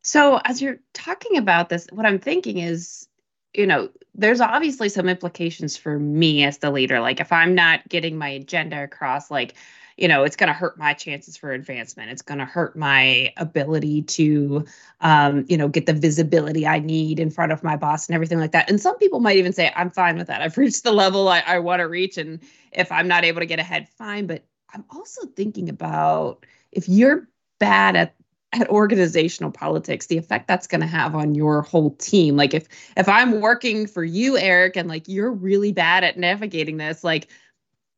So, 0.03 0.41
as 0.45 0.63
you're 0.63 0.79
talking 0.95 1.37
about 1.37 1.69
this, 1.69 1.87
what 1.93 2.07
I'm 2.07 2.19
thinking 2.19 2.59
is, 2.59 3.07
you 3.53 3.67
know, 3.67 3.91
there's 4.15 4.41
obviously 4.41 4.89
some 4.89 5.09
implications 5.09 5.77
for 5.77 5.99
me 5.99 6.45
as 6.45 6.59
the 6.59 6.71
leader. 6.71 7.01
Like, 7.01 7.21
if 7.21 7.33
I'm 7.33 7.55
not 7.55 7.87
getting 7.89 8.17
my 8.17 8.29
agenda 8.29 8.83
across, 8.83 9.31
like, 9.31 9.55
you 9.99 10.07
know, 10.07 10.23
it's 10.23 10.37
going 10.37 10.47
to 10.47 10.55
hurt 10.55 10.79
my 10.79 10.95
chances 10.95 11.37
for 11.37 11.51
advancement. 11.51 12.11
It's 12.11 12.23
going 12.23 12.39
to 12.39 12.45
hurt 12.45 12.77
my 12.77 13.33
ability 13.37 14.03
to, 14.03 14.65
um, 15.01 15.45
you 15.49 15.57
know, 15.57 15.67
get 15.67 15.87
the 15.87 15.93
visibility 15.93 16.69
I 16.69 16.79
need 16.79 17.19
in 17.19 17.31
front 17.31 17.51
of 17.51 17.65
my 17.65 17.77
boss 17.77 18.07
and 18.07 18.15
everything 18.15 18.39
like 18.39 18.53
that. 18.53 18.71
And 18.71 18.81
some 18.81 18.97
people 18.99 19.19
might 19.19 19.39
even 19.39 19.53
say, 19.53 19.73
I'm 19.75 19.91
fine 19.91 20.17
with 20.17 20.29
that. 20.29 20.41
I've 20.41 20.57
reached 20.57 20.85
the 20.85 20.93
level 20.93 21.29
I, 21.29 21.41
I 21.41 21.59
want 21.59 21.81
to 21.81 21.89
reach. 21.89 22.17
And 22.17 22.41
if 22.71 22.93
I'm 22.93 23.09
not 23.09 23.25
able 23.25 23.41
to 23.41 23.47
get 23.47 23.59
ahead, 23.59 23.89
fine. 23.99 24.29
But 24.29 24.45
I'm 24.75 24.85
also 24.91 25.27
thinking 25.29 25.69
about 25.69 26.45
if 26.73 26.89
you're 26.89 27.29
bad 27.59 27.97
at 27.97 28.15
at 28.55 28.69
organizational 28.71 29.51
politics 29.51 30.07
the 30.07 30.17
effect 30.17 30.49
that's 30.49 30.67
going 30.67 30.81
to 30.81 30.87
have 30.87 31.15
on 31.15 31.35
your 31.35 31.61
whole 31.61 31.91
team. 31.97 32.37
Like 32.37 32.55
if 32.55 32.67
if 32.97 33.09
i'm 33.09 33.41
working 33.41 33.87
for 33.87 34.03
you 34.03 34.39
eric 34.39 34.77
and 34.77 34.89
like 34.89 35.07
you're 35.07 35.31
really 35.31 35.73
bad 35.73 36.03
at 36.03 36.17
navigating 36.17 36.79
this 36.79 37.05
like 37.05 37.29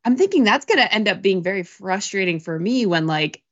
i'm 0.04 0.16
thinking 0.16 0.42
that's 0.42 0.66
going 0.66 0.78
to 0.78 0.92
end 0.92 1.06
up 1.06 1.22
being 1.22 1.40
very 1.40 1.62
frustrating 1.62 2.40
for 2.40 2.58
me 2.58 2.84
when 2.84 3.06
like 3.06 3.44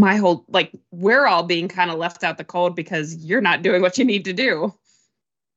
my 0.00 0.16
whole 0.16 0.44
like 0.48 0.72
we're 0.90 1.26
all 1.26 1.42
being 1.44 1.68
kind 1.68 1.90
of 1.90 1.98
left 1.98 2.24
out 2.24 2.38
the 2.38 2.44
cold 2.44 2.74
because 2.74 3.14
you're 3.16 3.42
not 3.42 3.62
doing 3.62 3.82
what 3.82 3.98
you 3.98 4.04
need 4.04 4.24
to 4.24 4.32
do. 4.32 4.74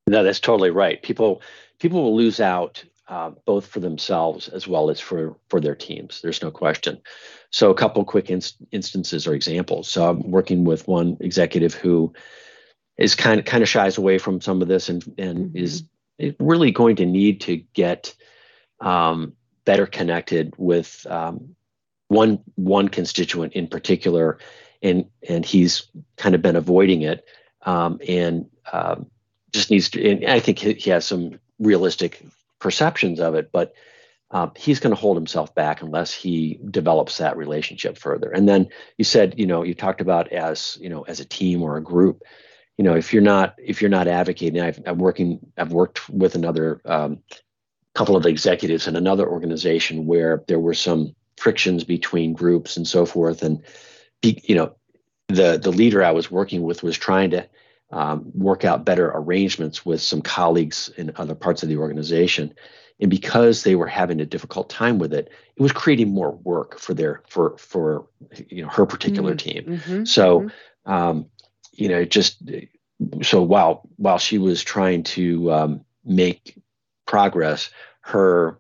No 0.08 0.22
that's 0.22 0.42
totally 0.42 0.70
right. 0.70 1.02
People 1.02 1.42
people 1.80 2.04
will 2.04 2.16
lose 2.16 2.40
out 2.40 2.84
uh, 3.08 3.32
both 3.46 3.68
for 3.68 3.80
themselves 3.80 4.48
as 4.48 4.68
well 4.68 4.90
as 4.90 5.00
for 5.00 5.38
for 5.50 5.60
their 5.60 5.76
teams. 5.76 6.22
There's 6.22 6.42
no 6.42 6.52
question. 6.52 7.02
So 7.50 7.70
a 7.70 7.76
couple 7.76 8.04
quick 8.06 8.30
inst- 8.30 8.58
instances 8.72 9.28
or 9.28 9.34
examples. 9.34 9.90
So 9.90 10.10
I'm 10.10 10.32
working 10.32 10.64
with 10.64 10.88
one 10.88 11.18
executive 11.20 11.74
who 11.74 12.14
is 12.98 13.16
kind 13.16 13.40
of 13.40 13.46
kind 13.46 13.62
of 13.62 13.70
shies 13.70 13.98
away 13.98 14.18
from 14.18 14.42
some 14.42 14.62
of 14.62 14.68
this 14.68 14.90
and 14.90 15.04
and 15.18 15.38
mm-hmm. 15.50 15.58
is 15.58 15.84
really 16.40 16.72
going 16.72 16.96
to 16.98 17.06
need 17.06 17.42
to 17.42 17.58
get 17.74 18.14
um, 18.80 19.34
better 19.66 19.86
connected 19.86 20.54
with 20.58 21.06
um, 21.10 21.56
one 22.08 22.40
one 22.56 22.88
constituent 22.88 23.54
in 23.54 23.68
particular, 23.68 24.38
and 24.82 25.06
and 25.28 25.46
he's 25.46 25.88
kind 26.18 26.36
of 26.36 26.42
been 26.42 26.56
avoiding 26.56 27.02
it 27.02 27.26
um, 27.64 28.00
and 28.08 28.50
um, 28.72 29.08
just 29.52 29.72
needs 29.72 29.90
to. 29.90 30.10
And 30.10 30.26
I 30.26 30.40
think 30.40 30.60
he 30.60 30.90
has 30.90 31.06
some 31.06 31.40
realistic 31.60 32.26
perceptions 32.64 33.20
of 33.20 33.36
it, 33.36 33.52
but 33.52 33.76
um, 34.32 34.52
he's 34.56 34.80
going 34.80 34.96
to 34.96 35.00
hold 35.00 35.16
himself 35.16 35.54
back 35.54 35.84
unless 35.84 36.12
he 36.12 36.60
develops 36.72 37.20
that 37.20 37.38
relationship 37.38 38.00
further. 38.00 38.32
And 38.32 38.50
then 38.50 38.70
you 38.98 39.04
said, 39.04 39.36
you 39.38 39.46
know, 39.46 39.62
you 39.62 39.76
talked 39.76 40.02
about 40.02 40.32
as 40.32 40.76
you 40.82 40.90
know, 40.90 41.04
as 41.04 41.20
a 41.20 41.26
team 41.26 41.62
or 41.62 41.78
a 41.78 41.84
group. 41.84 42.24
You 42.78 42.84
know, 42.84 42.96
if 42.96 43.14
you're 43.14 43.22
not 43.22 43.54
if 43.60 43.80
you're 43.80 43.90
not 43.90 44.08
advocating, 44.08 44.60
I've, 44.60 44.82
I'm 44.88 44.98
working. 44.98 45.40
I've 45.58 45.74
worked 45.74 46.10
with 46.10 46.34
another 46.34 46.82
um, 46.86 47.20
couple 47.94 48.16
of 48.16 48.26
executives 48.26 48.88
in 48.88 48.96
another 48.96 49.28
organization 49.28 50.08
where 50.08 50.44
there 50.48 50.60
were 50.60 50.74
some 50.74 51.14
frictions 51.38 51.84
between 51.84 52.34
groups 52.34 52.76
and 52.78 52.88
so 52.88 53.06
forth, 53.06 53.44
and 53.44 53.62
you 54.24 54.56
know, 54.56 54.74
the 55.28 55.60
the 55.62 55.72
leader 55.72 56.04
I 56.04 56.12
was 56.12 56.32
working 56.32 56.64
with 56.64 56.82
was 56.82 56.98
trying 56.98 57.30
to 57.32 57.48
um, 57.94 58.32
work 58.34 58.66
out 58.66 58.86
better 58.86 59.12
arrangements 59.14 59.86
with 59.86 60.02
some 60.02 60.22
colleagues 60.22 60.90
in 60.98 61.12
other 61.16 61.36
parts 61.36 61.64
of 61.64 61.70
the 61.70 61.78
organization. 61.78 62.54
And 63.00 63.10
because 63.10 63.64
they 63.64 63.76
were 63.76 63.88
having 63.88 64.20
a 64.20 64.26
difficult 64.26 64.70
time 64.70 64.98
with 64.98 65.14
it, 65.14 65.30
it 65.56 65.62
was 65.62 65.72
creating 65.72 66.10
more 66.10 66.32
work 66.32 66.80
for 66.80 66.94
their 66.94 67.22
for 67.28 67.58
for 67.58 68.08
you 68.48 68.64
know 68.64 68.70
her 68.70 68.86
particular 68.86 69.36
mm-hmm. 69.36 69.50
team. 69.50 69.64
Mm-hmm. 69.66 70.06
So 70.06 70.42
mm-hmm. 70.42 70.50
Um, 70.86 71.28
you 71.72 71.88
know, 71.88 72.04
just 72.04 72.42
so 73.22 73.42
while 73.42 73.88
while 73.98 74.18
she 74.18 74.38
was 74.38 74.64
trying 74.64 75.04
to 75.04 75.52
um, 75.52 75.86
make 76.04 76.62
progress, 77.06 77.70
her 78.02 78.60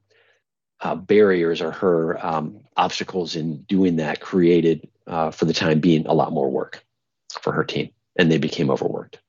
uh, 0.81 0.95
barriers 0.95 1.61
or 1.61 1.71
her 1.71 2.25
um, 2.25 2.61
obstacles 2.75 3.35
in 3.35 3.63
doing 3.63 3.97
that 3.97 4.19
created, 4.19 4.87
uh, 5.07 5.31
for 5.31 5.45
the 5.45 5.53
time 5.53 5.79
being, 5.79 6.05
a 6.07 6.13
lot 6.13 6.31
more 6.31 6.49
work 6.49 6.83
for 7.41 7.51
her 7.53 7.63
team, 7.63 7.89
and 8.15 8.31
they 8.31 8.37
became 8.37 8.69
overworked. 8.69 9.19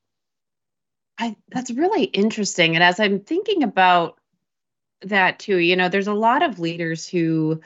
I, 1.17 1.35
that's 1.49 1.71
really 1.71 2.03
interesting. 2.03 2.75
And 2.75 2.83
as 2.83 2.99
I'm 2.99 3.19
thinking 3.19 3.63
about 3.63 4.17
that 5.01 5.39
too, 5.39 5.57
you 5.57 5.75
know, 5.75 5.89
there's 5.89 6.07
a 6.07 6.13
lot 6.13 6.43
of 6.43 6.59
leaders 6.59 7.07
who 7.07 7.61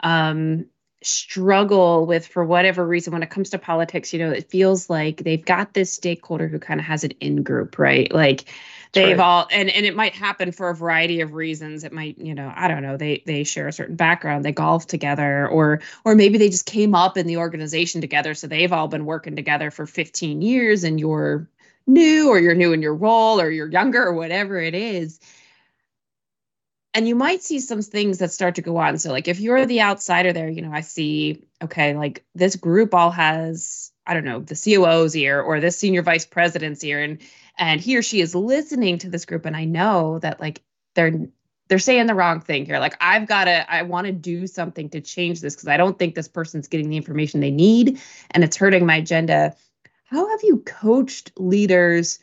um, 0.00 0.66
struggle 1.02 2.04
with 2.04 2.26
for 2.26 2.44
whatever 2.44 2.86
reason 2.86 3.12
when 3.12 3.22
it 3.22 3.30
comes 3.30 3.48
to 3.48 3.58
politics 3.58 4.12
you 4.12 4.18
know 4.18 4.30
it 4.30 4.50
feels 4.50 4.90
like 4.90 5.24
they've 5.24 5.44
got 5.46 5.72
this 5.72 5.92
stakeholder 5.92 6.46
who 6.46 6.58
kind 6.58 6.78
of 6.78 6.84
has 6.84 7.04
an 7.04 7.12
in 7.20 7.42
group 7.42 7.78
right? 7.78 8.12
Like 8.12 8.44
they've 8.92 9.16
right. 9.16 9.24
all 9.24 9.48
and 9.50 9.70
and 9.70 9.86
it 9.86 9.96
might 9.96 10.14
happen 10.14 10.52
for 10.52 10.68
a 10.68 10.74
variety 10.74 11.20
of 11.20 11.32
reasons. 11.32 11.84
It 11.84 11.92
might 11.92 12.18
you 12.18 12.34
know 12.34 12.52
i 12.54 12.68
don't 12.68 12.82
know 12.82 12.96
they 12.96 13.22
they 13.26 13.44
share 13.44 13.68
a 13.68 13.72
certain 13.72 13.96
background 13.96 14.44
they 14.44 14.52
golf 14.52 14.86
together 14.86 15.48
or 15.48 15.80
or 16.04 16.14
maybe 16.14 16.38
they 16.38 16.50
just 16.50 16.66
came 16.66 16.94
up 16.94 17.16
in 17.16 17.26
the 17.26 17.38
organization 17.38 18.00
together 18.00 18.34
so 18.34 18.46
they've 18.46 18.72
all 18.72 18.88
been 18.88 19.06
working 19.06 19.36
together 19.36 19.70
for 19.70 19.86
15 19.86 20.42
years 20.42 20.84
and 20.84 21.00
you're 21.00 21.48
new 21.86 22.28
or 22.28 22.38
you're 22.38 22.54
new 22.54 22.72
in 22.72 22.82
your 22.82 22.94
role 22.94 23.40
or 23.40 23.50
you're 23.50 23.70
younger 23.70 24.02
or 24.02 24.12
whatever 24.12 24.58
it 24.58 24.74
is 24.74 25.18
and 26.94 27.06
you 27.06 27.14
might 27.14 27.42
see 27.42 27.60
some 27.60 27.82
things 27.82 28.18
that 28.18 28.32
start 28.32 28.56
to 28.56 28.62
go 28.62 28.76
on. 28.76 28.98
So, 28.98 29.12
like, 29.12 29.28
if 29.28 29.40
you're 29.40 29.66
the 29.66 29.82
outsider 29.82 30.32
there, 30.32 30.48
you 30.48 30.62
know, 30.62 30.72
I 30.72 30.80
see, 30.80 31.44
okay, 31.62 31.94
like 31.96 32.24
this 32.34 32.56
group 32.56 32.94
all 32.94 33.10
has, 33.10 33.92
I 34.06 34.14
don't 34.14 34.24
know, 34.24 34.40
the 34.40 34.56
COO's 34.56 35.14
ear 35.16 35.40
or 35.40 35.60
this 35.60 35.78
senior 35.78 36.02
vice 36.02 36.26
president's 36.26 36.82
ear, 36.84 37.02
and 37.02 37.18
and 37.58 37.80
he 37.80 37.96
or 37.96 38.02
she 38.02 38.20
is 38.20 38.34
listening 38.34 38.98
to 38.98 39.10
this 39.10 39.24
group, 39.24 39.46
and 39.46 39.56
I 39.56 39.64
know 39.64 40.18
that 40.20 40.40
like 40.40 40.62
they're 40.94 41.28
they're 41.68 41.78
saying 41.78 42.06
the 42.06 42.16
wrong 42.16 42.40
thing 42.40 42.66
here. 42.66 42.80
Like, 42.80 42.96
I've 43.00 43.28
got 43.28 43.44
to, 43.44 43.72
I 43.72 43.82
want 43.82 44.08
to 44.08 44.12
do 44.12 44.48
something 44.48 44.90
to 44.90 45.00
change 45.00 45.40
this 45.40 45.54
because 45.54 45.68
I 45.68 45.76
don't 45.76 45.96
think 45.96 46.16
this 46.16 46.26
person's 46.26 46.66
getting 46.66 46.90
the 46.90 46.96
information 46.96 47.38
they 47.38 47.52
need, 47.52 48.00
and 48.32 48.42
it's 48.42 48.56
hurting 48.56 48.84
my 48.84 48.96
agenda. 48.96 49.54
How 50.06 50.28
have 50.28 50.40
you 50.42 50.58
coached 50.66 51.30
leaders? 51.36 52.18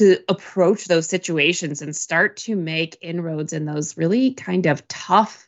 To 0.00 0.18
approach 0.30 0.86
those 0.86 1.06
situations 1.06 1.82
and 1.82 1.94
start 1.94 2.38
to 2.38 2.56
make 2.56 2.96
inroads 3.02 3.52
in 3.52 3.66
those 3.66 3.98
really 3.98 4.32
kind 4.32 4.64
of 4.64 4.88
tough 4.88 5.46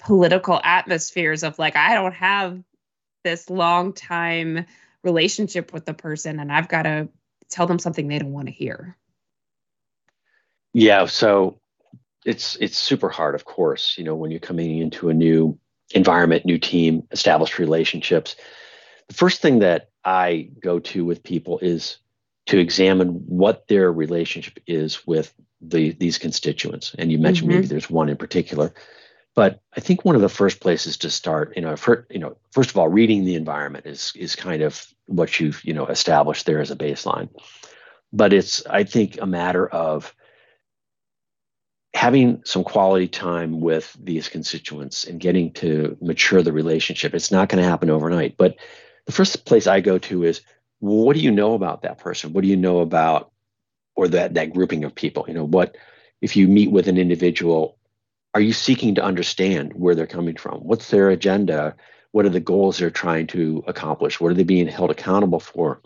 political 0.00 0.60
atmospheres 0.64 1.44
of 1.44 1.60
like 1.60 1.76
I 1.76 1.94
don't 1.94 2.14
have 2.14 2.60
this 3.22 3.48
long 3.48 3.92
time 3.92 4.66
relationship 5.04 5.72
with 5.72 5.86
the 5.86 5.94
person 5.94 6.40
and 6.40 6.50
I've 6.50 6.68
got 6.68 6.82
to 6.82 7.08
tell 7.50 7.68
them 7.68 7.78
something 7.78 8.08
they 8.08 8.18
don't 8.18 8.32
want 8.32 8.48
to 8.48 8.52
hear. 8.52 8.96
Yeah, 10.74 11.06
so 11.06 11.60
it's 12.26 12.56
it's 12.56 12.76
super 12.76 13.08
hard 13.08 13.36
of 13.36 13.44
course, 13.44 13.94
you 13.96 14.02
know, 14.02 14.16
when 14.16 14.32
you're 14.32 14.40
coming 14.40 14.78
into 14.78 15.08
a 15.08 15.14
new 15.14 15.56
environment, 15.94 16.44
new 16.44 16.58
team, 16.58 17.06
established 17.12 17.60
relationships. 17.60 18.34
The 19.06 19.14
first 19.14 19.40
thing 19.40 19.60
that 19.60 19.90
I 20.04 20.50
go 20.60 20.80
to 20.80 21.04
with 21.04 21.22
people 21.22 21.60
is 21.60 21.98
to 22.48 22.58
examine 22.58 23.08
what 23.26 23.68
their 23.68 23.92
relationship 23.92 24.58
is 24.66 25.06
with 25.06 25.32
the 25.60 25.92
these 25.92 26.18
constituents. 26.18 26.94
And 26.98 27.12
you 27.12 27.18
mentioned 27.18 27.50
mm-hmm. 27.50 27.60
maybe 27.60 27.68
there's 27.68 27.90
one 27.90 28.08
in 28.08 28.16
particular, 28.16 28.72
but 29.34 29.60
I 29.76 29.80
think 29.80 30.04
one 30.04 30.16
of 30.16 30.22
the 30.22 30.28
first 30.28 30.60
places 30.60 30.96
to 30.98 31.10
start, 31.10 31.52
you 31.56 31.62
know, 31.62 31.76
for, 31.76 32.06
you 32.10 32.18
know, 32.18 32.36
first 32.50 32.70
of 32.70 32.78
all, 32.78 32.88
reading 32.88 33.24
the 33.24 33.34
environment 33.34 33.86
is 33.86 34.12
is 34.16 34.34
kind 34.34 34.62
of 34.62 34.86
what 35.06 35.38
you've 35.38 35.62
you 35.64 35.74
know 35.74 35.86
established 35.86 36.46
there 36.46 36.60
as 36.60 36.70
a 36.70 36.76
baseline. 36.76 37.28
But 38.12 38.32
it's 38.32 38.64
I 38.66 38.84
think 38.84 39.18
a 39.20 39.26
matter 39.26 39.68
of 39.68 40.14
having 41.92 42.42
some 42.44 42.64
quality 42.64 43.08
time 43.08 43.60
with 43.60 43.94
these 44.02 44.28
constituents 44.28 45.04
and 45.04 45.20
getting 45.20 45.52
to 45.52 45.98
mature 46.00 46.42
the 46.42 46.52
relationship. 46.52 47.14
It's 47.14 47.32
not 47.32 47.48
going 47.48 47.62
to 47.62 47.68
happen 47.68 47.90
overnight, 47.90 48.36
but 48.38 48.56
the 49.06 49.12
first 49.12 49.44
place 49.44 49.66
I 49.66 49.80
go 49.80 49.98
to 49.98 50.22
is 50.22 50.42
what 50.80 51.14
do 51.14 51.20
you 51.20 51.30
know 51.30 51.54
about 51.54 51.82
that 51.82 51.98
person? 51.98 52.32
What 52.32 52.42
do 52.42 52.48
you 52.48 52.56
know 52.56 52.80
about 52.80 53.30
or 53.96 54.08
that 54.08 54.34
that 54.34 54.52
grouping 54.52 54.84
of 54.84 54.94
people? 54.94 55.24
You 55.28 55.34
know, 55.34 55.44
what 55.44 55.76
if 56.20 56.36
you 56.36 56.48
meet 56.48 56.70
with 56.70 56.88
an 56.88 56.98
individual, 56.98 57.78
are 58.34 58.40
you 58.40 58.52
seeking 58.52 58.94
to 58.96 59.04
understand 59.04 59.72
where 59.74 59.94
they're 59.94 60.06
coming 60.06 60.36
from? 60.36 60.60
What's 60.60 60.90
their 60.90 61.10
agenda? 61.10 61.76
What 62.12 62.26
are 62.26 62.30
the 62.30 62.40
goals 62.40 62.78
they're 62.78 62.90
trying 62.90 63.26
to 63.28 63.64
accomplish? 63.66 64.20
What 64.20 64.30
are 64.30 64.34
they 64.34 64.44
being 64.44 64.68
held 64.68 64.90
accountable 64.90 65.40
for? 65.40 65.80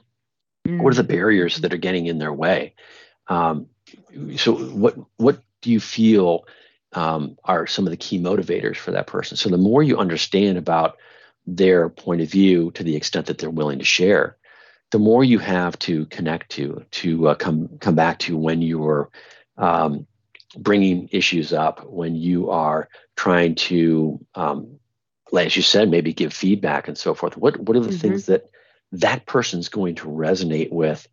Mm. 0.67 0.83
What 0.83 0.93
are 0.93 0.97
the 0.97 1.05
barriers 1.05 1.59
that 1.59 1.73
are 1.73 1.79
getting 1.79 2.07
in 2.07 2.19
their 2.19 2.33
way? 2.33 2.75
Um, 3.29 3.67
so, 4.37 4.55
what 4.55 4.97
what 5.17 5.43
do 5.61 5.71
you 5.71 5.81
feel 5.81 6.47
um, 6.93 7.39
are 7.45 7.67
some 7.67 7.87
of 7.87 7.91
the 7.91 7.97
key 7.97 8.21
motivators 8.21 8.77
for 8.77 8.93
that 8.93 9.07
person? 9.07 9.37
So, 9.37 9.49
the 9.49 9.59
more 9.59 9.83
you 9.83 9.99
understand 9.99 10.59
about 10.59 10.99
their 11.47 11.89
point 11.89 12.21
of 12.21 12.31
view, 12.31 12.71
to 12.73 12.85
the 12.85 12.97
extent 12.97 13.27
that 13.27 13.39
they're 13.39 13.51
willing 13.51 13.81
to 13.81 13.85
share, 13.85 14.37
the 14.93 14.99
more 14.99 15.25
you 15.25 15.39
have 15.39 15.79
to 15.81 16.07
connect 16.07 16.51
to 16.51 16.85
to 16.93 17.29
uh, 17.29 17.35
come 17.35 17.69
come 17.81 17.97
back 17.97 18.19
to 18.21 18.37
when 18.37 18.63
you 18.63 18.87
are 18.87 19.11
um, 19.59 20.07
bringing 20.57 21.09
issues 21.11 21.53
up 21.53 21.85
when 21.87 22.15
you 22.15 22.51
are 22.51 22.89
trying 23.17 23.55
to 23.55 24.25
um, 24.35 24.79
as 25.37 25.57
you 25.57 25.63
said 25.63 25.91
maybe 25.91 26.13
give 26.13 26.33
feedback 26.33 26.87
and 26.87 26.97
so 26.97 27.15
forth 27.15 27.37
what 27.37 27.59
what 27.59 27.77
are 27.77 27.81
the 27.81 27.89
mm-hmm. 27.89 27.97
things 27.97 28.27
that 28.27 28.51
that 28.93 29.27
person's 29.27 29.69
going 29.69 29.95
to 29.95 30.07
resonate 30.07 30.71
with 30.71 31.09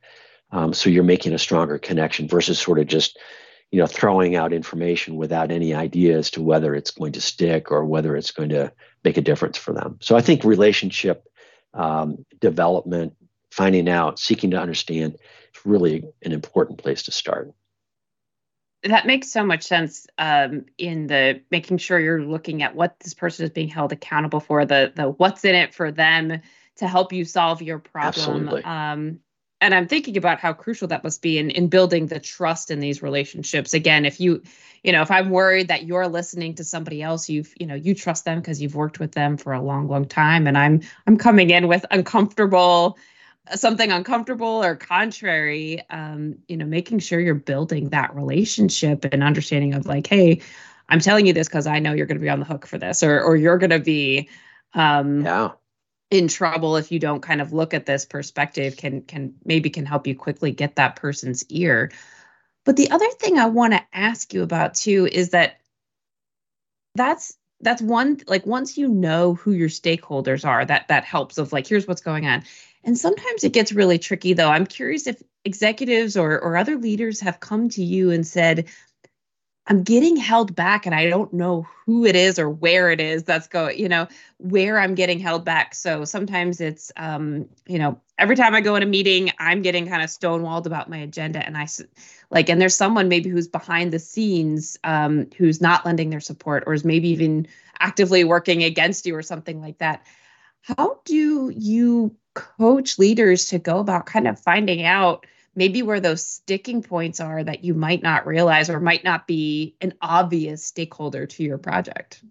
um, 0.52 0.74
so 0.74 0.90
you're 0.90 1.04
making 1.04 1.34
a 1.34 1.40
stronger 1.40 1.78
connection 1.78 2.28
versus 2.28 2.60
sort 2.60 2.80
of 2.80 2.88
just 2.88 3.18
you 3.72 3.80
know 3.80 3.88
throwing 3.88 4.36
out 4.36 4.52
information 4.52 5.16
without 5.16 5.52
any 5.52 5.74
idea 5.74 6.18
as 6.18 6.30
to 6.32 6.42
whether 6.42 6.76
it's 6.76 6.92
going 6.92 7.14
to 7.14 7.22
stick 7.22 7.72
or 7.72 7.86
whether 7.86 8.18
it's 8.18 8.32
going 8.32 8.50
to 8.50 8.74
make 9.06 9.16
a 9.16 9.22
difference 9.22 9.58
for 9.58 9.74
them 9.74 9.98
so 10.02 10.18
i 10.18 10.22
think 10.22 10.44
relationship 10.44 11.26
um, 11.74 12.26
development 12.42 13.14
finding 13.52 13.90
out, 13.90 14.20
seeking 14.20 14.52
to 14.52 14.60
understand 14.60 15.16
is 15.16 15.66
really 15.66 16.04
an 16.24 16.32
important 16.32 16.78
place 16.78 17.04
to 17.04 17.12
start. 17.12 17.52
That 18.84 19.06
makes 19.06 19.30
so 19.30 19.44
much 19.44 19.64
sense 19.64 20.08
um, 20.18 20.66
in 20.78 21.08
the 21.08 21.42
making 21.52 21.80
sure 21.80 22.00
you're 22.00 22.24
looking 22.24 22.64
at 22.64 22.76
what 22.76 22.98
this 23.02 23.14
person 23.14 23.44
is 23.44 23.52
being 23.52 23.68
held 23.68 23.92
accountable 23.92 24.40
for, 24.40 24.66
the 24.66 24.94
the 24.96 25.10
what's 25.10 25.44
in 25.44 25.54
it 25.54 25.74
for 25.74 25.92
them 25.92 26.42
to 26.78 26.88
help 26.88 27.12
you 27.12 27.26
solve 27.26 27.62
your 27.62 27.80
problem. 27.80 28.48
Absolutely. 28.48 28.64
Um, 28.64 29.20
and 29.62 29.74
I'm 29.76 29.88
thinking 29.88 30.16
about 30.16 30.40
how 30.40 30.54
crucial 30.54 30.88
that 30.88 31.04
must 31.04 31.22
be 31.22 31.38
in, 31.38 31.50
in 31.50 31.68
building 31.68 32.08
the 32.08 32.20
trust 32.20 32.72
in 32.72 32.80
these 32.80 33.02
relationships. 33.02 33.74
Again, 33.74 34.06
if 34.06 34.20
you, 34.20 34.42
you 34.84 34.94
know, 34.94 35.02
if 35.02 35.12
I'm 35.12 35.30
worried 35.30 35.68
that 35.68 35.84
you're 35.84 36.08
listening 36.08 36.56
to 36.56 36.64
somebody 36.64 37.02
else, 37.02 37.30
you've, 37.30 37.54
you 37.60 37.68
know, 37.68 37.76
you 37.76 37.94
trust 37.94 38.24
them 38.24 38.40
because 38.40 38.62
you've 38.62 38.76
worked 38.76 39.00
with 39.00 39.12
them 39.12 39.36
for 39.36 39.52
a 39.52 39.62
long, 39.62 39.90
long 39.90 40.06
time, 40.06 40.48
and 40.48 40.58
I'm, 40.58 40.82
I'm 41.08 41.18
coming 41.18 41.50
in 41.50 41.68
with 41.68 41.86
uncomfortable 41.92 42.98
something 43.56 43.92
uncomfortable 43.92 44.64
or 44.64 44.76
contrary 44.76 45.82
um, 45.90 46.36
you 46.48 46.58
know 46.58 46.66
making 46.66 47.00
sure 47.00 47.20
you're 47.20 47.34
building 47.34 47.90
that 47.90 48.16
relationship 48.16 49.06
and 49.06 49.24
understanding 49.24 49.74
of 49.74 49.86
like 49.86 50.08
hey 50.08 50.42
i'm 50.90 51.00
telling 51.00 51.26
you 51.26 51.34
this 51.34 51.48
because 51.48 51.68
i 51.68 51.80
know 51.80 51.94
you're 51.94 52.06
going 52.06 52.18
to 52.18 52.22
be 52.22 52.30
on 52.30 52.40
the 52.40 52.46
hook 52.46 52.66
for 52.66 52.78
this 52.78 53.02
or 53.04 53.22
or 53.22 53.36
you're 53.36 53.58
going 53.58 53.70
to 53.70 53.80
be 53.80 54.30
um 54.74 55.26
yeah. 55.26 55.52
in 56.12 56.28
trouble 56.28 56.78
if 56.78 56.92
you 56.92 57.00
don't 57.00 57.22
kind 57.22 57.42
of 57.42 57.54
look 57.54 57.74
at 57.74 57.86
this 57.86 58.06
perspective 58.06 58.78
can 58.78 59.02
can 59.02 59.34
maybe 59.46 59.70
can 59.70 59.86
help 59.86 60.06
you 60.06 60.16
quickly 60.16 60.52
get 60.52 60.76
that 60.76 60.96
person's 60.96 61.46
ear. 61.50 61.92
But 62.66 62.76
the 62.76 62.92
other 62.92 63.10
thing 63.20 63.40
i 63.40 63.48
want 63.48 63.74
to 63.74 63.84
ask 63.94 64.34
you 64.34 64.44
about 64.44 64.76
too 64.76 65.08
is 65.12 65.30
that 65.30 65.60
that's 66.94 67.36
that's 67.62 67.82
one 67.82 68.20
like 68.28 68.46
once 68.46 68.78
you 68.78 68.88
know 68.88 69.34
who 69.34 69.52
your 69.52 69.70
stakeholders 69.70 70.46
are 70.46 70.64
that 70.66 70.88
that 70.88 71.04
helps 71.04 71.38
of 71.38 71.52
like 71.52 71.68
here's 71.68 71.88
what's 71.88 72.02
going 72.02 72.26
on 72.26 72.44
and 72.84 72.98
sometimes 72.98 73.44
it 73.44 73.54
gets 73.54 73.72
really 73.72 74.00
tricky, 74.00 74.34
though. 74.34 74.50
I'm 74.50 74.66
curious 74.66 75.08
if 75.08 75.22
executives 75.46 76.16
or, 76.16 76.40
or 76.40 76.58
other 76.58 76.78
leaders 76.78 77.20
have 77.22 77.40
come 77.40 77.70
to 77.70 77.84
you 77.84 78.12
and 78.12 78.26
said, 78.26 78.68
I'm 79.68 79.84
getting 79.84 80.16
held 80.16 80.56
back 80.56 80.86
and 80.86 80.96
I 80.96 81.10
don't 81.10 81.32
know 81.34 81.68
who 81.86 82.06
it 82.06 82.16
is 82.16 82.40
or 82.40 82.50
where 82.50 82.90
it 82.90 83.00
is 83.00 83.24
that's 83.24 83.48
going, 83.48 83.78
you 83.78 83.88
know, 83.88 84.08
where 84.38 84.80
I'm 84.80 84.96
getting 84.96 85.20
held 85.20 85.46
back. 85.46 85.76
So 85.76 86.06
sometimes 86.06 86.60
it's, 86.60 86.92
um, 86.98 87.48
you 87.68 87.78
know, 87.78 88.02
every 88.20 88.36
time 88.36 88.54
I 88.54 88.62
go 88.62 88.76
in 88.76 88.84
a 88.84 88.86
meeting, 88.86 89.32
I'm 89.40 89.62
getting 89.62 89.88
kind 89.88 90.04
of 90.04 90.10
stonewalled 90.10 90.66
about 90.66 90.90
my 90.90 90.98
agenda. 90.98 91.44
And 91.44 91.58
I 91.58 91.68
like, 92.30 92.50
and 92.50 92.62
there's 92.62 92.76
someone 92.76 93.08
maybe 93.08 93.30
who's 93.30 93.48
behind 93.48 93.92
the 93.92 94.00
scenes 94.00 94.78
um, 94.84 95.28
who's 95.38 95.62
not 95.62 95.86
lending 95.86 96.10
their 96.10 96.20
support 96.20 96.66
or 96.68 96.74
is 96.74 96.86
maybe 96.86 97.10
even 97.10 97.48
actively 97.80 98.24
working 98.24 98.64
against 98.64 99.06
you 99.06 99.16
or 99.16 99.24
something 99.24 99.62
like 99.62 99.80
that. 99.80 100.06
How 100.62 101.00
do 101.06 101.52
you 101.56 102.16
coach 102.36 103.00
leaders 103.00 103.46
to 103.48 103.60
go 103.60 103.80
about 103.80 104.06
kind 104.06 104.28
of 104.28 104.40
finding 104.40 104.84
out 104.84 105.26
maybe 105.56 105.82
where 105.82 106.00
those 106.00 106.26
sticking 106.26 106.84
points 106.84 107.20
are 107.20 107.44
that 107.44 107.64
you 107.64 107.74
might 107.74 108.04
not 108.04 108.28
realize 108.28 108.70
or 108.70 108.80
might 108.80 109.04
not 109.04 109.28
be 109.28 109.76
an 109.82 109.94
obvious 110.02 110.64
stakeholder 110.64 111.26
to 111.26 111.44
your 111.44 111.58
project? 111.58 112.22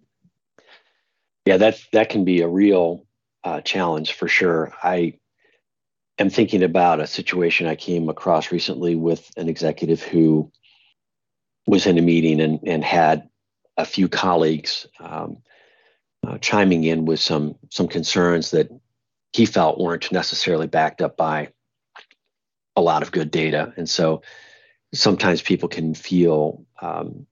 Yeah, 1.45 1.57
that 1.57 1.81
that 1.93 2.09
can 2.09 2.25
be 2.25 2.41
a 2.41 2.47
real 2.47 3.05
uh, 3.43 3.61
challenge 3.61 4.13
for 4.13 4.27
sure. 4.27 4.71
I 4.83 5.15
am 6.19 6.29
thinking 6.29 6.63
about 6.63 6.99
a 6.99 7.07
situation 7.07 7.67
I 7.67 7.75
came 7.75 8.09
across 8.09 8.51
recently 8.51 8.95
with 8.95 9.31
an 9.37 9.49
executive 9.49 10.01
who 10.01 10.51
was 11.65 11.85
in 11.85 11.97
a 11.97 12.01
meeting 12.01 12.41
and, 12.41 12.59
and 12.63 12.83
had 12.83 13.29
a 13.77 13.85
few 13.85 14.09
colleagues 14.09 14.87
um, 14.99 15.37
uh, 16.27 16.37
chiming 16.39 16.83
in 16.83 17.05
with 17.05 17.19
some 17.19 17.55
some 17.69 17.87
concerns 17.87 18.51
that 18.51 18.69
he 19.31 19.45
felt 19.45 19.79
weren't 19.79 20.11
necessarily 20.11 20.67
backed 20.67 21.01
up 21.01 21.15
by 21.15 21.49
a 22.75 22.81
lot 22.81 23.03
of 23.03 23.11
good 23.11 23.31
data. 23.31 23.73
And 23.77 23.89
so 23.89 24.21
sometimes 24.93 25.41
people 25.41 25.69
can 25.69 25.93
feel 25.93 26.65
um, 26.81 27.27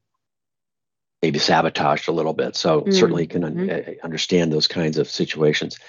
maybe 1.22 1.40
sabotaged 1.40 2.08
a 2.08 2.14
little 2.14 2.34
bit. 2.34 2.56
So 2.56 2.82
mm-hmm. 2.82 2.92
certainly 2.92 3.28
can 3.28 3.44
un- 3.44 3.56
mm-hmm. 3.56 4.06
understand 4.06 4.54
those 4.54 4.68
kinds 4.68 4.98
of 4.98 5.10
situations. 5.10 5.80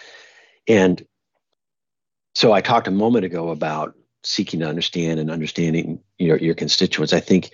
And 0.67 1.05
so 2.39 2.53
I 2.53 2.61
talked 2.61 2.87
a 2.87 2.93
moment 2.93 3.25
ago 3.25 3.49
about 3.49 3.97
seeking 4.23 4.61
to 4.61 4.69
understand 4.69 5.19
and 5.19 5.29
understanding 5.29 5.99
your, 6.19 6.37
your 6.37 6.55
constituents. 6.55 7.13
I 7.13 7.19
think 7.19 7.51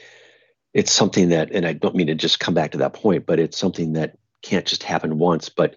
it's 0.74 0.92
something 0.92 1.30
that, 1.30 1.50
and 1.52 1.66
I 1.66 1.72
don't 1.72 1.94
mean 1.94 2.08
to 2.08 2.14
just 2.14 2.38
come 2.38 2.52
back 2.52 2.72
to 2.72 2.78
that 2.78 2.92
point, 2.92 3.24
but 3.24 3.38
it's 3.38 3.56
something 3.56 3.94
that 3.94 4.18
can't 4.42 4.66
just 4.66 4.82
happen 4.82 5.18
once. 5.18 5.48
But 5.48 5.76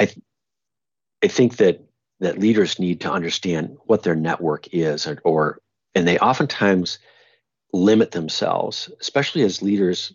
I, 0.00 0.08
I 1.22 1.28
think 1.28 1.58
that 1.58 1.80
that 2.18 2.40
leaders 2.40 2.80
need 2.80 3.02
to 3.02 3.12
understand 3.12 3.76
what 3.84 4.02
their 4.02 4.16
network 4.16 4.66
is, 4.74 5.06
or, 5.06 5.20
or 5.22 5.60
and 5.94 6.08
they 6.08 6.18
oftentimes 6.18 6.98
limit 7.72 8.10
themselves, 8.10 8.90
especially 9.00 9.42
as 9.42 9.62
leaders, 9.62 10.12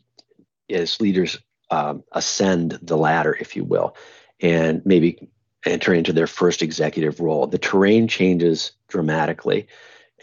as 0.69 1.00
leaders 1.00 1.38
um, 1.72 2.03
ascend 2.12 2.79
the 2.81 2.98
ladder, 2.98 3.38
if 3.39 3.55
you 3.55 3.63
will, 3.63 3.95
and 4.41 4.81
maybe 4.86 5.29
enter 5.65 5.93
into 5.93 6.13
their 6.13 6.27
first 6.27 6.62
executive 6.62 7.20
role. 7.20 7.48
The 7.48 7.58
terrain 7.58 8.08
changes 8.08 8.72
dramatically, 8.88 9.67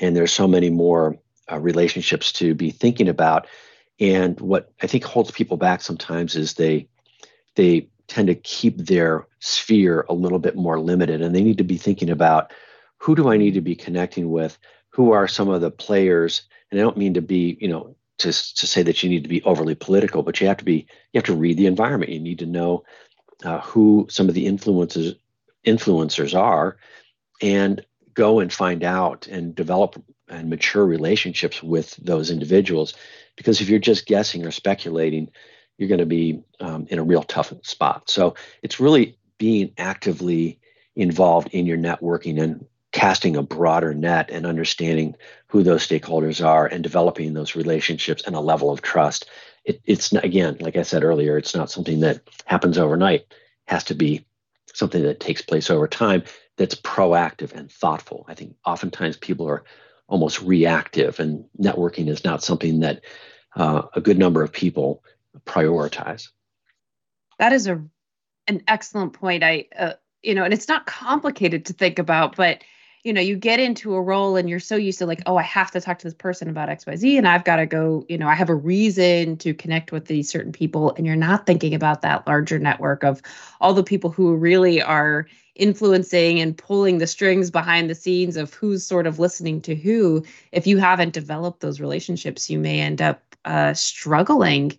and 0.00 0.16
there's 0.16 0.32
so 0.32 0.48
many 0.48 0.70
more 0.70 1.18
uh, 1.50 1.58
relationships 1.58 2.32
to 2.32 2.54
be 2.54 2.70
thinking 2.70 3.08
about. 3.08 3.46
And 3.98 4.40
what 4.40 4.72
I 4.82 4.86
think 4.86 5.04
holds 5.04 5.30
people 5.30 5.56
back 5.56 5.82
sometimes 5.82 6.36
is 6.36 6.54
they 6.54 6.88
they 7.54 7.88
tend 8.06 8.28
to 8.28 8.34
keep 8.34 8.76
their 8.76 9.26
sphere 9.40 10.04
a 10.08 10.14
little 10.14 10.38
bit 10.38 10.56
more 10.56 10.80
limited, 10.80 11.22
and 11.22 11.34
they 11.34 11.42
need 11.42 11.58
to 11.58 11.64
be 11.64 11.76
thinking 11.76 12.10
about 12.10 12.52
who 12.98 13.14
do 13.14 13.30
I 13.30 13.36
need 13.36 13.54
to 13.54 13.60
be 13.60 13.74
connecting 13.74 14.30
with? 14.30 14.58
Who 14.90 15.12
are 15.12 15.26
some 15.26 15.48
of 15.48 15.60
the 15.60 15.70
players? 15.70 16.42
And 16.70 16.78
I 16.78 16.82
don't 16.82 16.98
mean 16.98 17.14
to 17.14 17.22
be, 17.22 17.56
you 17.60 17.68
know, 17.68 17.96
to, 18.18 18.28
to 18.28 18.66
say 18.66 18.82
that 18.82 19.02
you 19.02 19.08
need 19.08 19.22
to 19.22 19.28
be 19.28 19.42
overly 19.42 19.74
political, 19.74 20.22
but 20.22 20.40
you 20.40 20.46
have 20.46 20.58
to 20.58 20.64
be, 20.64 20.86
you 21.12 21.18
have 21.18 21.24
to 21.24 21.34
read 21.34 21.56
the 21.56 21.66
environment. 21.66 22.12
You 22.12 22.20
need 22.20 22.38
to 22.40 22.46
know 22.46 22.84
uh, 23.44 23.60
who 23.60 24.06
some 24.10 24.28
of 24.28 24.34
the 24.34 24.46
influences 24.46 25.14
influencers 25.66 26.38
are, 26.38 26.76
and 27.42 27.84
go 28.14 28.40
and 28.40 28.52
find 28.52 28.84
out 28.84 29.26
and 29.28 29.54
develop 29.54 30.02
and 30.28 30.48
mature 30.48 30.84
relationships 30.84 31.62
with 31.62 31.96
those 31.96 32.30
individuals. 32.30 32.94
Because 33.36 33.60
if 33.60 33.68
you're 33.68 33.78
just 33.78 34.06
guessing 34.06 34.46
or 34.46 34.50
speculating, 34.50 35.30
you're 35.78 35.88
going 35.88 35.98
to 35.98 36.06
be 36.06 36.42
um, 36.60 36.86
in 36.90 36.98
a 36.98 37.04
real 37.04 37.22
tough 37.22 37.52
spot. 37.62 38.10
So 38.10 38.34
it's 38.62 38.80
really 38.80 39.18
being 39.38 39.72
actively 39.78 40.60
involved 40.94 41.48
in 41.52 41.66
your 41.66 41.78
networking 41.78 42.40
and 42.40 42.66
casting 42.92 43.36
a 43.36 43.42
broader 43.42 43.94
net 43.94 44.30
and 44.30 44.44
understanding 44.44 45.14
who 45.46 45.62
those 45.62 45.86
stakeholders 45.86 46.44
are 46.44 46.66
and 46.66 46.82
developing 46.82 47.32
those 47.32 47.54
relationships 47.54 48.22
and 48.26 48.36
a 48.36 48.40
level 48.40 48.70
of 48.70 48.82
trust. 48.82 49.26
It, 49.64 49.80
it's 49.84 50.12
again, 50.12 50.56
like 50.60 50.76
I 50.76 50.82
said 50.82 51.04
earlier, 51.04 51.38
it's 51.38 51.54
not 51.54 51.70
something 51.70 52.00
that 52.00 52.20
happens 52.44 52.78
overnight. 52.78 53.20
It 53.20 53.36
has 53.66 53.84
to 53.84 53.94
be 53.94 54.26
something 54.74 55.02
that 55.02 55.20
takes 55.20 55.42
place 55.42 55.70
over 55.70 55.88
time 55.88 56.22
that's 56.56 56.74
proactive 56.74 57.52
and 57.52 57.70
thoughtful. 57.70 58.24
I 58.28 58.34
think 58.34 58.54
oftentimes 58.66 59.16
people 59.16 59.48
are 59.48 59.64
almost 60.08 60.42
reactive, 60.42 61.20
and 61.20 61.44
networking 61.58 62.08
is 62.08 62.24
not 62.24 62.42
something 62.42 62.80
that 62.80 63.02
uh, 63.56 63.82
a 63.94 64.00
good 64.00 64.18
number 64.18 64.42
of 64.42 64.52
people 64.52 65.04
prioritize. 65.46 66.28
That 67.38 67.52
is 67.52 67.66
a 67.66 67.82
an 68.46 68.62
excellent 68.66 69.12
point. 69.12 69.44
I, 69.44 69.66
uh, 69.78 69.92
you 70.22 70.34
know, 70.34 70.44
and 70.44 70.52
it's 70.52 70.68
not 70.68 70.86
complicated 70.86 71.66
to 71.66 71.72
think 71.72 71.98
about, 71.98 72.36
but 72.36 72.62
you 73.02 73.12
know, 73.14 73.20
you 73.20 73.36
get 73.36 73.60
into 73.60 73.94
a 73.94 74.02
role 74.02 74.36
and 74.36 74.48
you're 74.50 74.60
so 74.60 74.76
used 74.76 74.98
to 74.98 75.06
like, 75.06 75.22
oh, 75.24 75.36
I 75.36 75.42
have 75.42 75.70
to 75.70 75.80
talk 75.80 75.98
to 76.00 76.06
this 76.06 76.14
person 76.14 76.50
about 76.50 76.68
XYZ 76.68 77.16
and 77.16 77.26
I've 77.26 77.44
got 77.44 77.56
to 77.56 77.66
go, 77.66 78.04
you 78.08 78.18
know, 78.18 78.28
I 78.28 78.34
have 78.34 78.50
a 78.50 78.54
reason 78.54 79.38
to 79.38 79.54
connect 79.54 79.90
with 79.90 80.04
these 80.04 80.28
certain 80.28 80.52
people. 80.52 80.92
And 80.96 81.06
you're 81.06 81.16
not 81.16 81.46
thinking 81.46 81.74
about 81.74 82.02
that 82.02 82.26
larger 82.26 82.58
network 82.58 83.02
of 83.02 83.22
all 83.60 83.72
the 83.72 83.82
people 83.82 84.10
who 84.10 84.34
really 84.34 84.82
are 84.82 85.26
influencing 85.54 86.40
and 86.40 86.56
pulling 86.56 86.98
the 86.98 87.06
strings 87.06 87.50
behind 87.50 87.88
the 87.88 87.94
scenes 87.94 88.36
of 88.36 88.52
who's 88.52 88.84
sort 88.84 89.06
of 89.06 89.18
listening 89.18 89.62
to 89.62 89.74
who. 89.74 90.22
If 90.52 90.66
you 90.66 90.76
haven't 90.76 91.14
developed 91.14 91.60
those 91.60 91.80
relationships, 91.80 92.50
you 92.50 92.58
may 92.58 92.80
end 92.80 93.00
up 93.00 93.22
uh, 93.46 93.72
struggling. 93.72 94.78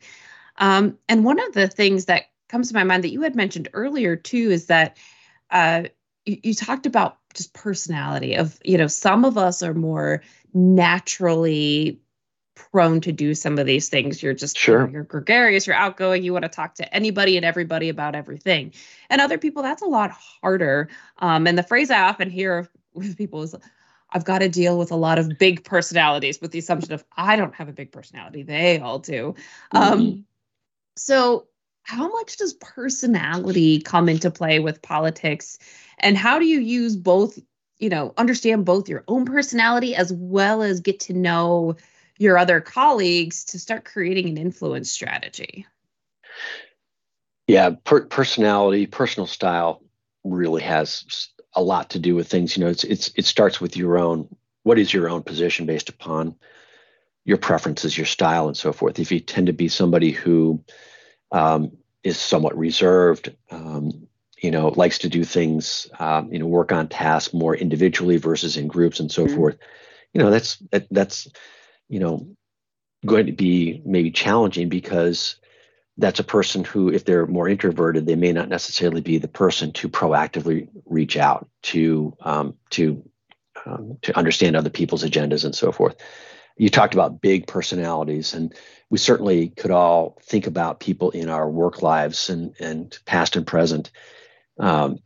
Um, 0.58 0.98
and 1.10 1.26
one 1.26 1.40
of 1.40 1.54
the 1.54 1.68
things 1.68 2.06
that 2.06 2.26
comes 2.50 2.68
to 2.68 2.76
my 2.76 2.84
mind 2.84 3.04
that 3.04 3.12
you 3.12 3.22
had 3.22 3.36
mentioned 3.36 3.70
earlier 3.74 4.16
too 4.16 4.52
is 4.52 4.68
that 4.68 4.98
uh, 5.50 5.86
you, 6.26 6.38
you 6.44 6.54
talked 6.54 6.86
about 6.86 7.18
just 7.34 7.54
personality 7.54 8.36
of 8.36 8.60
you 8.64 8.78
know 8.78 8.88
some 8.88 9.26
of 9.26 9.38
us 9.38 9.64
are 9.64 9.74
more 9.74 10.22
naturally 10.54 12.00
prone 12.56 13.02
to 13.02 13.12
do 13.12 13.34
some 13.34 13.58
of 13.58 13.66
these 13.66 13.90
things. 13.90 14.22
You're 14.22 14.34
just 14.34 14.58
sure 14.58 14.82
you 14.82 14.88
know, 14.88 14.94
you're 14.94 15.04
gregarious 15.04 15.66
you're 15.66 15.76
outgoing 15.76 16.24
you 16.24 16.34
want 16.34 16.44
to 16.44 16.50
talk 16.50 16.76
to 16.76 16.94
anybody 16.94 17.38
and 17.38 17.46
everybody 17.46 17.90
about 17.90 18.16
everything. 18.16 18.74
And 19.10 19.22
other 19.22 19.38
people 19.38 19.64
that's 19.64 19.82
a 19.82 19.88
lot 19.88 20.12
harder. 20.12 20.90
Um, 21.20 21.48
and 21.48 21.58
the 21.58 21.64
phrase 21.64 21.90
i 21.90 22.02
often 22.02 22.30
hear 22.30 22.70
with 22.94 23.18
people 23.18 23.42
is 23.42 23.56
i've 24.12 24.26
got 24.26 24.40
to 24.40 24.50
deal 24.50 24.78
with 24.78 24.92
a 24.92 24.96
lot 24.96 25.18
of 25.18 25.38
big 25.40 25.64
personalities 25.64 26.42
with 26.42 26.52
the 26.52 26.60
assumption 26.60 26.94
of 26.94 27.04
i 27.16 27.36
don't 27.36 27.56
have 27.56 27.70
a 27.70 27.74
big 27.74 27.92
personality 27.92 28.44
they 28.44 28.80
all 28.80 29.00
do. 29.00 29.36
Um, 29.72 29.82
mm-hmm. 29.82 29.92
um, 29.92 30.26
so 30.98 31.48
how 31.84 32.10
much 32.10 32.38
does 32.38 32.54
personality 32.54 33.82
come 33.82 34.08
into 34.08 34.30
play 34.30 34.60
with 34.60 34.82
politics 34.82 35.58
and 36.02 36.18
how 36.18 36.40
do 36.40 36.46
you 36.46 36.60
use 36.60 36.96
both 36.96 37.40
you 37.80 37.90
know 37.90 38.14
understand 38.18 38.66
both 38.66 38.90
your 38.90 39.04
own 39.08 39.26
personality 39.26 39.96
as 39.96 40.12
well 40.14 40.62
as 40.62 40.80
get 40.80 41.00
to 41.02 41.14
know 41.14 41.76
your 42.18 42.38
other 42.38 42.62
colleagues 42.62 43.44
to 43.46 43.60
start 43.60 43.86
creating 43.86 44.30
an 44.30 44.38
influence 44.38 44.92
strategy? 44.92 45.66
Yeah 47.48 47.72
per- 47.84 48.06
personality 48.06 48.86
personal 48.86 49.28
style 49.28 49.84
really 50.24 50.62
has 50.62 51.30
a 51.54 51.62
lot 51.62 51.90
to 51.92 52.00
do 52.00 52.16
with 52.16 52.28
things. 52.28 52.56
You 52.56 52.64
know 52.64 52.70
it's 52.70 52.84
it's 52.84 53.12
it 53.16 53.26
starts 53.26 53.60
with 53.60 53.76
your 53.76 53.98
own 53.98 54.28
what 54.64 54.78
is 54.78 54.94
your 54.94 55.10
own 55.10 55.24
position 55.24 55.66
based 55.66 55.90
upon 55.90 56.36
your 57.26 57.38
preferences 57.38 57.98
your 57.98 58.06
style 58.06 58.48
and 58.48 58.58
so 58.58 58.74
forth. 58.74 59.00
If 59.00 59.12
you 59.12 59.20
tend 59.20 59.48
to 59.48 59.54
be 59.54 59.68
somebody 59.68 60.12
who 60.12 60.64
um, 61.32 61.72
is 62.04 62.18
somewhat 62.18 62.58
reserved 62.58 63.36
um, 63.52 64.08
you 64.42 64.50
know, 64.50 64.70
likes 64.70 64.98
to 65.00 65.10
do 65.10 65.24
things, 65.24 65.88
um, 66.00 66.34
you 66.34 66.40
know, 66.40 66.48
work 66.48 66.72
on 66.72 66.88
tasks 66.88 67.34
more 67.34 67.56
individually 67.56 68.18
versus 68.18 68.58
in 68.58 68.68
groups 68.68 69.00
and 69.00 69.12
so 69.12 69.26
mm-hmm. 69.26 69.36
forth. 69.36 69.58
You 70.14 70.22
know, 70.22 70.32
that's 70.32 70.58
that, 70.72 70.88
that's, 70.90 71.28
you 71.88 72.00
know, 72.00 72.28
going 73.06 73.28
to 73.28 73.32
be 73.32 73.82
maybe 73.86 74.12
challenging 74.12 74.68
because 74.68 75.36
that's 75.98 76.20
a 76.20 76.24
person 76.24 76.64
who, 76.64 76.90
if 76.90 77.06
they're 77.06 77.28
more 77.28 77.48
introverted, 77.48 78.06
they 78.06 78.16
may 78.16 78.32
not 78.32 78.50
necessarily 78.50 79.02
be 79.02 79.20
the 79.20 79.28
person 79.28 79.72
to 79.74 79.88
proactively 79.88 80.68
reach 80.86 81.18
out 81.18 81.48
to 81.64 82.16
um, 82.22 82.56
to 82.72 83.08
um, 83.66 83.98
to 84.02 84.18
understand 84.18 84.56
other 84.56 84.72
people's 84.72 85.04
agendas 85.04 85.46
and 85.46 85.54
so 85.54 85.72
forth. 85.72 85.96
You 86.58 86.70
talked 86.70 86.96
about 86.96 87.22
big 87.22 87.46
personalities, 87.46 88.34
and 88.34 88.54
we 88.90 88.98
certainly 88.98 89.50
could 89.50 89.72
all 89.72 90.18
think 90.24 90.48
about 90.48 90.80
people 90.80 91.12
in 91.12 91.30
our 91.30 91.48
work 91.48 91.84
lives 91.84 92.30
and 92.30 92.56
and 92.60 92.98
past 93.06 93.36
and 93.36 93.46
present 93.46 93.92
um, 94.62 95.00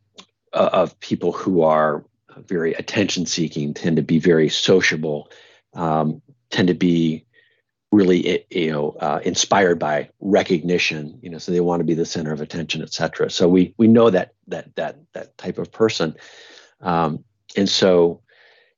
of 0.54 1.00
people 1.00 1.32
who 1.32 1.64
are 1.64 2.06
very 2.48 2.74
attention 2.74 3.26
seeking, 3.26 3.74
tend 3.74 3.96
to 3.96 4.04
be 4.04 4.20
very 4.20 4.50
sociable, 4.50 5.32
um, 5.74 6.22
tend 6.50 6.68
to 6.68 6.74
be 6.74 7.26
really 7.92 8.28
eh, 8.28 8.38
you 8.50 8.72
know 8.72 8.92
uh, 9.00 9.20
inspired 9.24 9.80
by 9.80 10.10
recognition 10.20 11.18
you 11.22 11.30
know 11.30 11.38
so 11.38 11.52
they 11.52 11.62
want 11.62 11.80
to 11.80 11.86
be 11.86 11.94
the 11.94 12.06
center 12.06 12.34
of 12.34 12.42
attention 12.42 12.82
etc 12.82 13.30
so 13.30 13.48
we 13.48 13.74
we 13.78 13.88
know 13.88 14.10
that 14.10 14.34
that 14.48 14.76
that 14.76 14.98
that 15.14 15.38
type 15.38 15.58
of 15.58 15.72
person. 15.72 16.16
Um, 16.82 17.24
and 17.56 17.70
so 17.70 18.22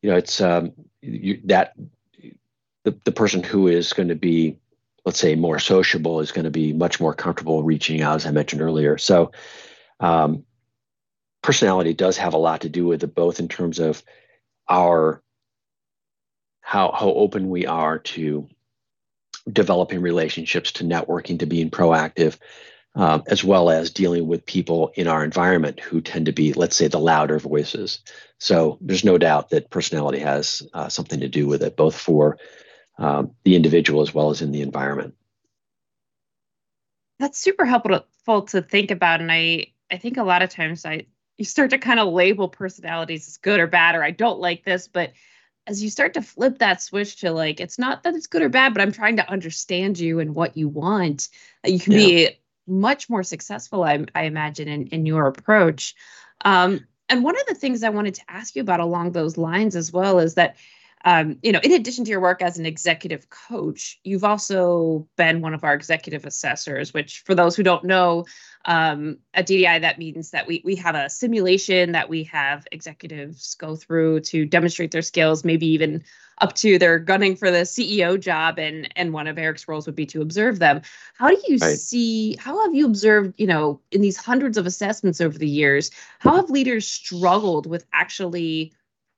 you 0.02 0.10
know 0.10 0.18
it's 0.18 0.40
um, 0.42 0.74
you, 1.02 1.42
that 1.46 1.74
the, 2.84 2.98
the 3.04 3.12
person 3.12 3.44
who 3.44 3.68
is 3.68 3.94
going 3.94 4.10
to 4.10 4.16
be 4.16 4.58
let's 5.06 5.20
say 5.20 5.36
more 5.36 5.60
sociable 5.60 6.20
is 6.20 6.32
going 6.32 6.46
to 6.46 6.52
be 6.52 6.74
much 6.74 7.00
more 7.00 7.14
comfortable 7.14 7.64
reaching 7.64 8.02
out 8.02 8.18
as 8.18 8.26
i 8.26 8.32
mentioned 8.32 8.62
earlier. 8.62 8.98
So 8.98 9.32
um, 10.00 10.44
personality 11.48 11.94
does 11.94 12.18
have 12.18 12.34
a 12.34 12.38
lot 12.38 12.60
to 12.60 12.68
do 12.68 12.86
with 12.86 13.02
it, 13.06 13.16
both 13.16 13.40
in 13.40 13.48
terms 13.48 13.80
of 13.80 14.04
our 14.68 15.24
how 16.60 16.92
how 16.92 17.08
open 17.08 17.50
we 17.50 17.66
are 17.66 18.00
to 18.00 18.50
developing 19.50 20.02
relationships, 20.02 20.74
to 20.74 20.84
networking, 20.84 21.40
to 21.40 21.46
being 21.46 21.70
proactive, 21.70 22.38
um, 22.96 23.24
as 23.28 23.46
well 23.46 23.70
as 23.70 23.92
dealing 23.92 24.28
with 24.28 24.46
people 24.46 24.92
in 24.96 25.08
our 25.08 25.24
environment 25.24 25.80
who 25.80 26.02
tend 26.02 26.26
to 26.26 26.34
be, 26.34 26.52
let's 26.52 26.76
say, 26.76 26.90
the 26.90 27.00
louder 27.00 27.40
voices. 27.40 28.00
So 28.40 28.78
there's 28.82 29.06
no 29.06 29.18
doubt 29.18 29.52
that 29.52 29.70
personality 29.70 30.20
has 30.20 30.62
uh, 30.74 30.90
something 30.90 31.22
to 31.22 31.30
do 31.30 31.48
with 31.48 31.64
it, 31.64 31.78
both 31.78 31.98
for 31.98 32.40
um, 32.98 33.32
the 33.46 33.56
individual 33.56 34.02
as 34.02 34.14
well 34.14 34.32
as 34.32 34.42
in 34.42 34.52
the 34.52 34.64
environment. 34.64 35.16
That's 37.20 37.40
super 37.40 37.64
helpful 37.64 38.42
to 38.48 38.62
think 38.62 38.92
about, 38.92 39.22
and 39.22 39.32
I 39.32 39.68
I 39.90 39.96
think 39.96 40.18
a 40.18 40.24
lot 40.24 40.42
of 40.42 40.50
times 40.50 40.86
I 40.86 41.06
you 41.38 41.46
start 41.46 41.70
to 41.72 41.78
kind 41.78 42.00
of 42.00 42.12
label 42.12 42.50
personalities 42.50 43.28
as 43.28 43.38
good 43.38 43.60
or 43.60 43.68
bad 43.68 43.96
or 43.96 44.04
I 44.04 44.12
don't 44.12 44.40
like 44.40 44.64
this, 44.64 44.88
but 44.88 45.14
as 45.68 45.84
you 45.84 45.90
start 45.90 46.14
to 46.14 46.22
flip 46.22 46.60
that 46.60 46.82
switch 46.82 47.18
to 47.18 47.32
like 47.32 47.60
it's 47.60 47.78
not 47.78 48.04
that 48.04 48.16
it's 48.16 48.28
good 48.28 48.42
or 48.42 48.50
bad 48.50 48.74
but 48.74 48.82
i'm 48.82 48.92
trying 48.92 49.18
to 49.18 49.30
understand 49.30 50.00
you 50.00 50.20
and 50.20 50.34
what 50.34 50.58
you 50.58 50.68
want 50.68 51.28
you 51.66 51.80
can 51.80 51.94
yeah. 51.94 52.00
be 52.00 52.30
much 52.66 53.10
more 53.10 53.24
successful 53.24 53.84
i, 53.84 54.04
I 54.16 54.24
imagine 54.24 54.68
in, 54.68 54.88
in 54.88 55.06
your 55.06 55.28
approach 55.28 55.94
um, 56.46 56.86
and 57.10 57.24
one 57.24 57.40
of 57.40 57.46
the 57.48 57.56
things 57.56 57.84
i 57.84 57.90
wanted 57.90 58.16
to 58.16 58.22
ask 58.30 58.56
you 58.56 58.62
about 58.62 58.80
along 58.80 59.12
those 59.12 59.38
lines 59.38 59.76
as 59.76 59.92
well 59.92 60.20
is 60.20 60.36
that 60.36 60.56
um, 61.08 61.40
you 61.42 61.54
know, 61.54 61.62
in 61.64 61.72
addition 61.72 62.04
to 62.04 62.12
your 62.12 62.20
work 62.20 62.42
as 62.42 62.60
an 62.60 62.66
executive 62.66 63.30
coach, 63.30 63.98
you've 64.04 64.26
also 64.26 65.08
been 65.16 65.40
one 65.40 65.54
of 65.54 65.64
our 65.64 65.74
executive 65.74 66.26
assessors, 66.26 66.94
which 66.94 67.22
for 67.22 67.34
those 67.34 67.56
who 67.56 67.64
don't 67.64 67.86
know, 67.86 68.26
um, 68.66 69.18
at 69.34 69.48
DDI, 69.48 69.80
that 69.80 70.00
means 70.00 70.32
that 70.32 70.48
we, 70.48 70.62
we 70.66 70.76
have 70.76 70.96
a 70.96 71.10
simulation 71.10 71.94
that 71.94 72.10
we 72.10 72.24
have 72.24 72.68
executives 72.74 73.56
go 73.56 73.78
through 73.78 74.20
to 74.20 74.46
demonstrate 74.46 74.92
their 74.92 75.02
skills, 75.02 75.46
maybe 75.46 75.66
even 75.66 76.04
up 76.40 76.56
to 76.56 76.78
they're 76.78 77.00
gunning 77.00 77.38
for 77.38 77.52
the 77.52 77.60
CEO 77.60 78.20
job. 78.20 78.60
And, 78.60 78.94
and 78.98 79.14
one 79.14 79.28
of 79.28 79.38
Eric's 79.38 79.66
roles 79.66 79.86
would 79.86 79.96
be 79.96 80.06
to 80.08 80.22
observe 80.22 80.60
them. 80.60 80.82
How 81.14 81.30
do 81.30 81.42
you 81.48 81.58
right. 81.60 81.78
see, 81.78 82.36
how 82.36 82.62
have 82.66 82.76
you 82.76 82.86
observed, 82.86 83.34
you 83.38 83.48
know, 83.48 83.80
in 83.94 84.02
these 84.02 84.18
hundreds 84.18 84.58
of 84.58 84.66
assessments 84.66 85.22
over 85.22 85.38
the 85.38 85.48
years, 85.48 85.90
how 86.20 86.36
have 86.36 86.50
leaders 86.50 86.86
struggled 86.86 87.66
with 87.66 87.86
actually 87.94 88.74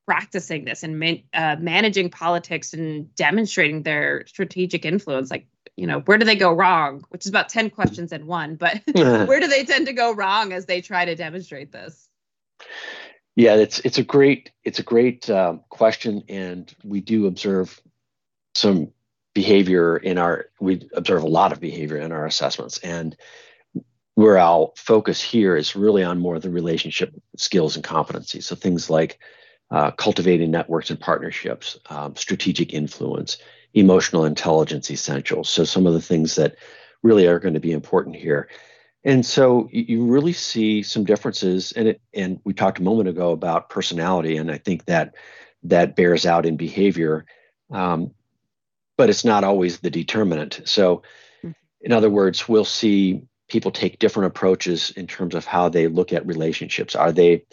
practicing 0.09 0.65
this 0.65 0.81
and 0.81 0.97
man, 0.97 1.21
uh, 1.35 1.55
managing 1.59 2.09
politics 2.09 2.73
and 2.73 3.13
demonstrating 3.13 3.83
their 3.83 4.25
strategic 4.25 4.83
influence 4.83 5.29
like 5.29 5.45
you 5.75 5.85
know 5.85 5.99
where 5.99 6.17
do 6.17 6.25
they 6.25 6.35
go 6.35 6.51
wrong? 6.51 7.03
Which 7.09 7.27
is 7.27 7.29
about 7.29 7.47
10 7.47 7.69
questions 7.69 8.11
in 8.11 8.25
one 8.25 8.55
but 8.55 8.81
where 8.91 9.39
do 9.39 9.45
they 9.45 9.63
tend 9.65 9.85
to 9.85 9.93
go 9.93 10.11
wrong 10.11 10.51
as 10.51 10.65
they 10.65 10.81
try 10.81 11.05
to 11.05 11.13
demonstrate 11.13 11.71
this? 11.71 12.09
Yeah 13.35 13.53
it's 13.53 13.77
it's 13.81 13.99
a 13.99 14.03
great 14.03 14.49
it's 14.63 14.79
a 14.79 14.83
great 14.83 15.29
um, 15.29 15.61
question 15.69 16.23
and 16.27 16.73
we 16.83 17.01
do 17.01 17.27
observe 17.27 17.79
some 18.55 18.91
behavior 19.35 19.95
in 19.95 20.17
our 20.17 20.47
we 20.59 20.89
observe 20.95 21.21
a 21.21 21.27
lot 21.27 21.51
of 21.51 21.59
behavior 21.59 21.97
in 21.97 22.11
our 22.11 22.25
assessments 22.25 22.79
and 22.79 23.15
where 24.15 24.39
i'll 24.39 24.73
focus 24.75 25.21
here 25.21 25.55
is 25.55 25.75
really 25.75 26.03
on 26.03 26.17
more 26.17 26.35
of 26.35 26.41
the 26.41 26.49
relationship 26.49 27.13
skills 27.37 27.75
and 27.75 27.85
competencies. 27.85 28.45
So 28.45 28.55
things 28.55 28.89
like 28.89 29.19
uh, 29.71 29.91
cultivating 29.91 30.51
networks 30.51 30.89
and 30.89 30.99
partnerships, 30.99 31.77
um, 31.89 32.15
strategic 32.15 32.73
influence, 32.73 33.37
emotional 33.73 34.25
intelligence 34.25 34.89
essentials. 34.89 35.49
So, 35.49 35.63
some 35.63 35.85
of 35.85 35.93
the 35.93 36.01
things 36.01 36.35
that 36.35 36.55
really 37.03 37.27
are 37.27 37.39
going 37.39 37.53
to 37.53 37.59
be 37.59 37.71
important 37.71 38.15
here. 38.15 38.49
And 39.03 39.25
so 39.25 39.69
you 39.71 40.05
really 40.05 40.33
see 40.33 40.83
some 40.83 41.05
differences 41.05 41.71
and 41.71 41.87
it 41.87 42.01
and 42.13 42.39
we 42.43 42.53
talked 42.53 42.79
a 42.79 42.83
moment 42.83 43.07
ago 43.07 43.31
about 43.31 43.69
personality 43.69 44.35
and 44.35 44.51
I 44.51 44.57
think 44.57 44.85
that 44.85 45.15
that 45.63 45.95
bears 45.95 46.25
out 46.25 46.45
in 46.45 46.57
behavior 46.57 47.25
um, 47.71 48.11
but 48.97 49.09
it's 49.09 49.23
not 49.23 49.45
always 49.45 49.79
the 49.79 49.89
determinant 49.89 50.61
so 50.65 51.01
hmm. 51.41 51.51
in 51.81 51.93
other 51.93 52.09
words 52.09 52.49
we'll 52.49 52.65
see 52.65 53.21
people 53.47 53.71
take 53.71 53.99
different 53.99 54.27
approaches 54.27 54.91
in 54.91 55.07
terms 55.07 55.33
of 55.33 55.45
how 55.45 55.69
they 55.69 55.87
look 55.87 56.11
at 56.11 56.25
relationships 56.27 56.93
are 56.93 57.13
they 57.13 57.45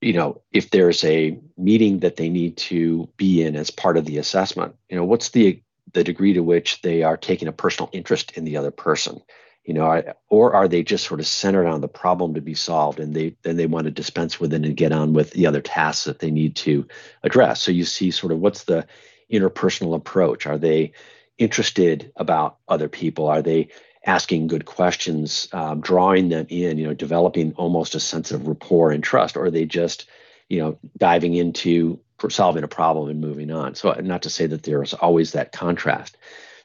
you 0.00 0.12
know 0.12 0.40
if 0.52 0.70
there's 0.70 1.04
a 1.04 1.38
meeting 1.56 2.00
that 2.00 2.16
they 2.16 2.28
need 2.28 2.56
to 2.56 3.08
be 3.16 3.42
in 3.42 3.56
as 3.56 3.70
part 3.70 3.96
of 3.96 4.06
the 4.06 4.18
assessment 4.18 4.74
you 4.88 4.96
know 4.96 5.04
what's 5.04 5.30
the 5.30 5.62
the 5.92 6.04
degree 6.04 6.32
to 6.32 6.42
which 6.42 6.82
they 6.82 7.02
are 7.02 7.16
taking 7.16 7.48
a 7.48 7.52
personal 7.52 7.90
interest 7.92 8.32
in 8.32 8.44
the 8.44 8.56
other 8.56 8.70
person? 8.70 9.20
You 9.64 9.74
know 9.74 10.02
or 10.28 10.54
are 10.54 10.66
they 10.66 10.82
just 10.82 11.06
sort 11.06 11.20
of 11.20 11.26
centered 11.26 11.66
on 11.66 11.80
the 11.80 11.88
problem 11.88 12.34
to 12.34 12.40
be 12.40 12.54
solved 12.54 12.98
and 12.98 13.14
they 13.14 13.36
then 13.42 13.56
they 13.56 13.66
want 13.66 13.84
to 13.84 13.90
dispense 13.90 14.40
with 14.40 14.52
it 14.54 14.64
and 14.64 14.76
get 14.76 14.90
on 14.90 15.12
with 15.12 15.32
the 15.32 15.46
other 15.46 15.60
tasks 15.60 16.06
that 16.06 16.18
they 16.18 16.30
need 16.30 16.56
to 16.56 16.86
address? 17.22 17.62
So 17.62 17.70
you 17.70 17.84
see 17.84 18.10
sort 18.10 18.32
of 18.32 18.40
what's 18.40 18.64
the 18.64 18.86
interpersonal 19.30 19.94
approach? 19.94 20.46
Are 20.46 20.58
they 20.58 20.92
interested 21.38 22.10
about 22.16 22.56
other 22.68 22.88
people? 22.88 23.28
Are 23.28 23.42
they 23.42 23.68
asking 24.06 24.46
good 24.46 24.64
questions, 24.64 25.48
um, 25.52 25.80
drawing 25.80 26.28
them 26.30 26.46
in, 26.48 26.78
you 26.78 26.86
know, 26.86 26.94
developing 26.94 27.52
almost 27.56 27.94
a 27.94 28.00
sense 28.00 28.30
of 28.30 28.46
rapport 28.46 28.92
and 28.92 29.04
trust, 29.04 29.36
or 29.36 29.44
are 29.44 29.50
they 29.50 29.66
just, 29.66 30.08
you 30.48 30.58
know, 30.58 30.78
diving 30.96 31.34
into 31.34 32.00
solving 32.28 32.64
a 32.64 32.68
problem 32.68 33.10
and 33.10 33.20
moving 33.20 33.50
on? 33.50 33.74
So, 33.74 33.92
not 33.92 34.22
to 34.22 34.30
say 34.30 34.46
that 34.46 34.62
there's 34.62 34.94
always 34.94 35.32
that 35.32 35.52
contrast, 35.52 36.16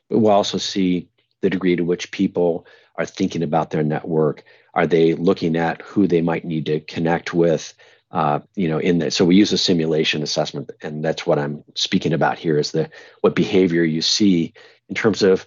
but 0.09 0.19
we'll 0.19 0.31
also 0.31 0.57
see 0.57 1.09
the 1.41 1.49
degree 1.49 1.75
to 1.75 1.83
which 1.83 2.11
people 2.11 2.65
are 2.95 3.05
thinking 3.05 3.43
about 3.43 3.69
their 3.69 3.83
network. 3.83 4.43
Are 4.73 4.87
they 4.87 5.13
looking 5.13 5.57
at 5.57 5.81
who 5.81 6.07
they 6.07 6.21
might 6.21 6.45
need 6.45 6.65
to 6.67 6.79
connect 6.79 7.33
with? 7.33 7.73
Uh, 8.11 8.39
you 8.55 8.69
know, 8.69 8.77
in 8.77 8.99
that. 8.99 9.11
So 9.11 9.25
we 9.25 9.35
use 9.35 9.51
a 9.51 9.57
simulation 9.57 10.23
assessment, 10.23 10.71
and 10.81 11.03
that's 11.03 11.27
what 11.27 11.37
I'm 11.37 11.65
speaking 11.73 12.13
about 12.13 12.39
here. 12.39 12.57
Is 12.57 12.71
the 12.71 12.89
what 13.19 13.35
behavior 13.35 13.83
you 13.83 14.01
see 14.01 14.53
in 14.87 14.95
terms 14.95 15.21
of, 15.21 15.45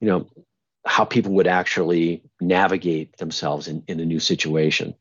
you 0.00 0.08
know, 0.08 0.28
how 0.88 1.04
people 1.04 1.32
would 1.32 1.46
actually 1.46 2.22
navigate 2.40 3.16
themselves 3.18 3.68
in, 3.68 3.82
in 3.88 4.00
a 4.00 4.06
new 4.06 4.18
situation. 4.18 4.94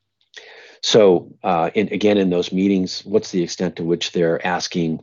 So, 0.81 1.33
uh, 1.43 1.71
in, 1.73 1.87
again, 1.91 2.17
in 2.17 2.29
those 2.29 2.51
meetings, 2.51 3.03
what's 3.05 3.31
the 3.31 3.41
extent 3.41 3.77
to 3.77 3.83
which 3.83 4.11
they're 4.11 4.45
asking 4.45 5.01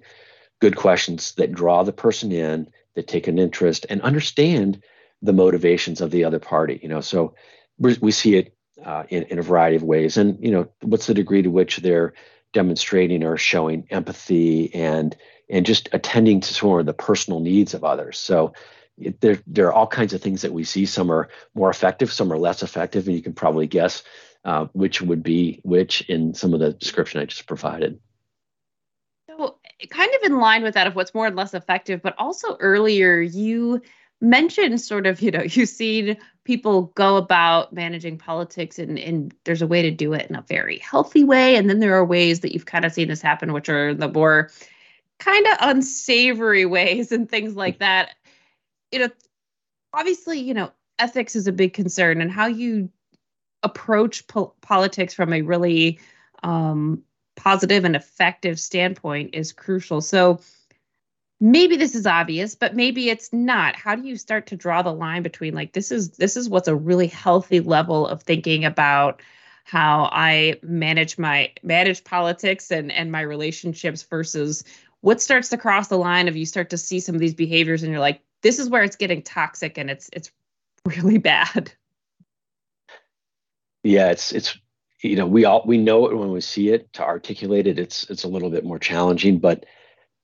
good 0.61 0.77
questions 0.77 1.33
that 1.33 1.53
draw 1.53 1.83
the 1.83 1.92
person 1.92 2.31
in, 2.31 2.68
that 2.94 3.09
take 3.09 3.27
an 3.27 3.38
interest, 3.38 3.87
and 3.88 4.01
understand 4.03 4.83
the 5.20 5.33
motivations 5.33 6.01
of 6.01 6.11
the 6.11 6.25
other 6.25 6.38
party? 6.38 6.79
You 6.83 6.88
know, 6.90 7.01
so 7.01 7.35
we 7.79 8.12
see 8.12 8.37
it 8.37 8.55
uh, 8.85 9.05
in, 9.09 9.25
in 9.25 9.38
a 9.38 9.42
variety 9.42 9.77
of 9.77 9.83
ways. 9.83 10.16
And 10.16 10.38
you 10.44 10.53
know, 10.53 10.68
what's 10.83 11.07
the 11.07 11.14
degree 11.14 11.42
to 11.42 11.51
which 11.51 11.79
they're 11.79 12.12
demonstrating 12.53 13.25
or 13.25 13.37
showing 13.37 13.87
empathy 13.90 14.73
and 14.75 15.16
and 15.51 15.66
just 15.66 15.88
attending 15.92 16.40
to 16.40 16.55
sort 16.55 16.81
of 16.81 16.87
the 16.87 16.94
personal 16.94 17.40
needs 17.40 17.75
of 17.75 17.85
others. 17.85 18.18
So 18.18 18.55
there, 18.98 19.38
there 19.46 19.66
are 19.66 19.72
all 19.72 19.87
kinds 19.87 20.12
of 20.12 20.20
things 20.20 20.42
that 20.42 20.52
we 20.52 20.64
see. 20.64 20.87
Some 20.87 21.11
are 21.11 21.28
more 21.54 21.70
effective, 21.70 22.12
some 22.12 22.33
are 22.33 22.38
less 22.38 22.62
effective, 22.62 23.07
and 23.07 23.16
you 23.16 23.22
can 23.22 23.33
probably 23.33 23.66
guess 23.66 24.02
uh, 24.44 24.66
which 24.72 25.00
would 25.00 25.22
be 25.22 25.61
which 25.64 26.02
in 26.02 26.35
some 26.35 26.54
of 26.54 26.61
the 26.61 26.72
description 26.72 27.20
I 27.20 27.24
just 27.24 27.46
provided. 27.46 27.98
So, 29.28 29.57
kind 29.90 30.14
of 30.14 30.22
in 30.22 30.38
line 30.38 30.62
with 30.62 30.74
that 30.74 30.87
of 30.87 30.94
what's 30.94 31.14
more 31.14 31.26
and 31.26 31.37
less 31.37 31.54
effective, 31.54 32.02
but 32.02 32.14
also 32.18 32.57
earlier 32.61 33.20
you 33.20 33.80
mentioned 34.20 34.80
sort 34.80 35.07
of, 35.07 35.20
you 35.20 35.30
know, 35.30 35.42
you've 35.48 35.68
seen 35.68 36.16
people 36.44 36.92
go 36.94 37.16
about 37.16 37.72
managing 37.72 38.18
politics 38.18 38.78
and, 38.78 38.98
and 38.98 39.35
there's 39.44 39.62
a 39.62 39.66
way 39.66 39.83
to 39.83 39.90
do 39.90 40.12
it 40.12 40.28
in 40.28 40.37
a 40.37 40.42
very 40.42 40.78
healthy 40.78 41.24
way. 41.24 41.57
And 41.57 41.68
then 41.68 41.80
there 41.80 41.94
are 41.94 42.04
ways 42.04 42.40
that 42.40 42.52
you've 42.52 42.66
kind 42.66 42.85
of 42.85 42.92
seen 42.92 43.09
this 43.09 43.22
happen, 43.22 43.52
which 43.52 43.68
are 43.68 43.94
the 43.94 44.09
more 44.09 44.50
kind 45.18 45.46
of 45.46 45.57
unsavory 45.61 46.66
ways 46.66 47.12
and 47.12 47.28
things 47.28 47.57
like 47.57 47.78
that 47.78 48.14
you 48.94 49.00
know, 49.00 49.11
obviously, 49.92 50.38
you 50.38 50.54
know, 50.54 50.70
ethics 51.00 51.35
is 51.35 51.48
a 51.48 51.52
big 51.52 51.74
concern 51.74 52.20
and 52.20 52.30
how 52.30 52.46
you 52.46 52.88
approach 53.64 54.26
po- 54.28 54.54
politics 54.61 55.12
from 55.12 55.33
a 55.33 55.42
really 55.42 55.98
um, 56.44 57.02
positive 57.35 57.85
and 57.85 57.96
effective 57.96 58.61
standpoint 58.61 59.30
is 59.35 59.52
crucial. 59.52 60.00
So 60.00 60.38
maybe 61.40 61.76
this 61.76 61.96
is 61.96 62.07
obvious, 62.07 62.54
but 62.54 62.76
maybe 62.76 63.11
it's 63.11 63.33
not. 63.33 63.74
How 63.74 63.96
do 63.96 64.07
you 64.07 64.16
start 64.16 64.46
to 64.46 64.57
draw 64.57 64.83
the 64.83 64.92
line 64.92 65.24
between 65.24 65.54
like 65.54 65.72
this 65.72 65.90
is 65.90 66.11
this 66.11 66.37
is 66.37 66.48
what's 66.48 66.68
a 66.68 66.76
really 66.76 67.09
healthy 67.09 67.59
level 67.59 68.07
of 68.07 68.22
thinking 68.22 68.64
about 68.64 69.22
how 69.64 70.09
I 70.12 70.61
manage 70.62 71.18
my 71.18 71.50
manage 71.64 72.04
politics 72.04 72.70
and 72.70 72.92
and 72.92 73.11
my 73.11 73.22
relationships 73.22 74.04
versus 74.04 74.62
what 75.00 75.20
starts 75.20 75.48
to 75.48 75.59
cross 75.59 75.88
the 75.88 75.98
line 75.98 76.28
of 76.28 76.37
you 76.37 76.46
start 76.46 76.70
to 76.70 76.78
see 76.78 77.00
some 77.00 77.14
of 77.14 77.20
these 77.20 77.35
behaviors 77.35 77.83
and 77.83 77.90
you're 77.90 78.00
like 78.00 78.22
this 78.44 78.61
is 78.61 78.68
where 78.68 78.85
it's 78.85 78.94
getting 78.94 79.22
toxic 79.22 79.76
and 79.76 79.90
it's 79.90 80.09
it's 80.12 80.30
really 80.87 81.18
bad 81.33 81.72
yeah 83.83 84.11
it's 84.11 84.30
it's 84.30 84.57
you 85.02 85.16
know 85.16 85.26
we 85.26 85.44
all 85.44 85.64
we 85.66 85.78
know 85.78 86.07
it 86.07 86.16
when 86.16 86.30
we 86.30 86.40
see 86.40 86.68
it 86.68 86.92
to 86.92 87.02
articulate 87.02 87.66
it 87.66 87.78
it's 87.78 88.09
it's 88.11 88.22
a 88.22 88.28
little 88.28 88.50
bit 88.50 88.64
more 88.64 88.78
challenging 88.78 89.38
but 89.38 89.66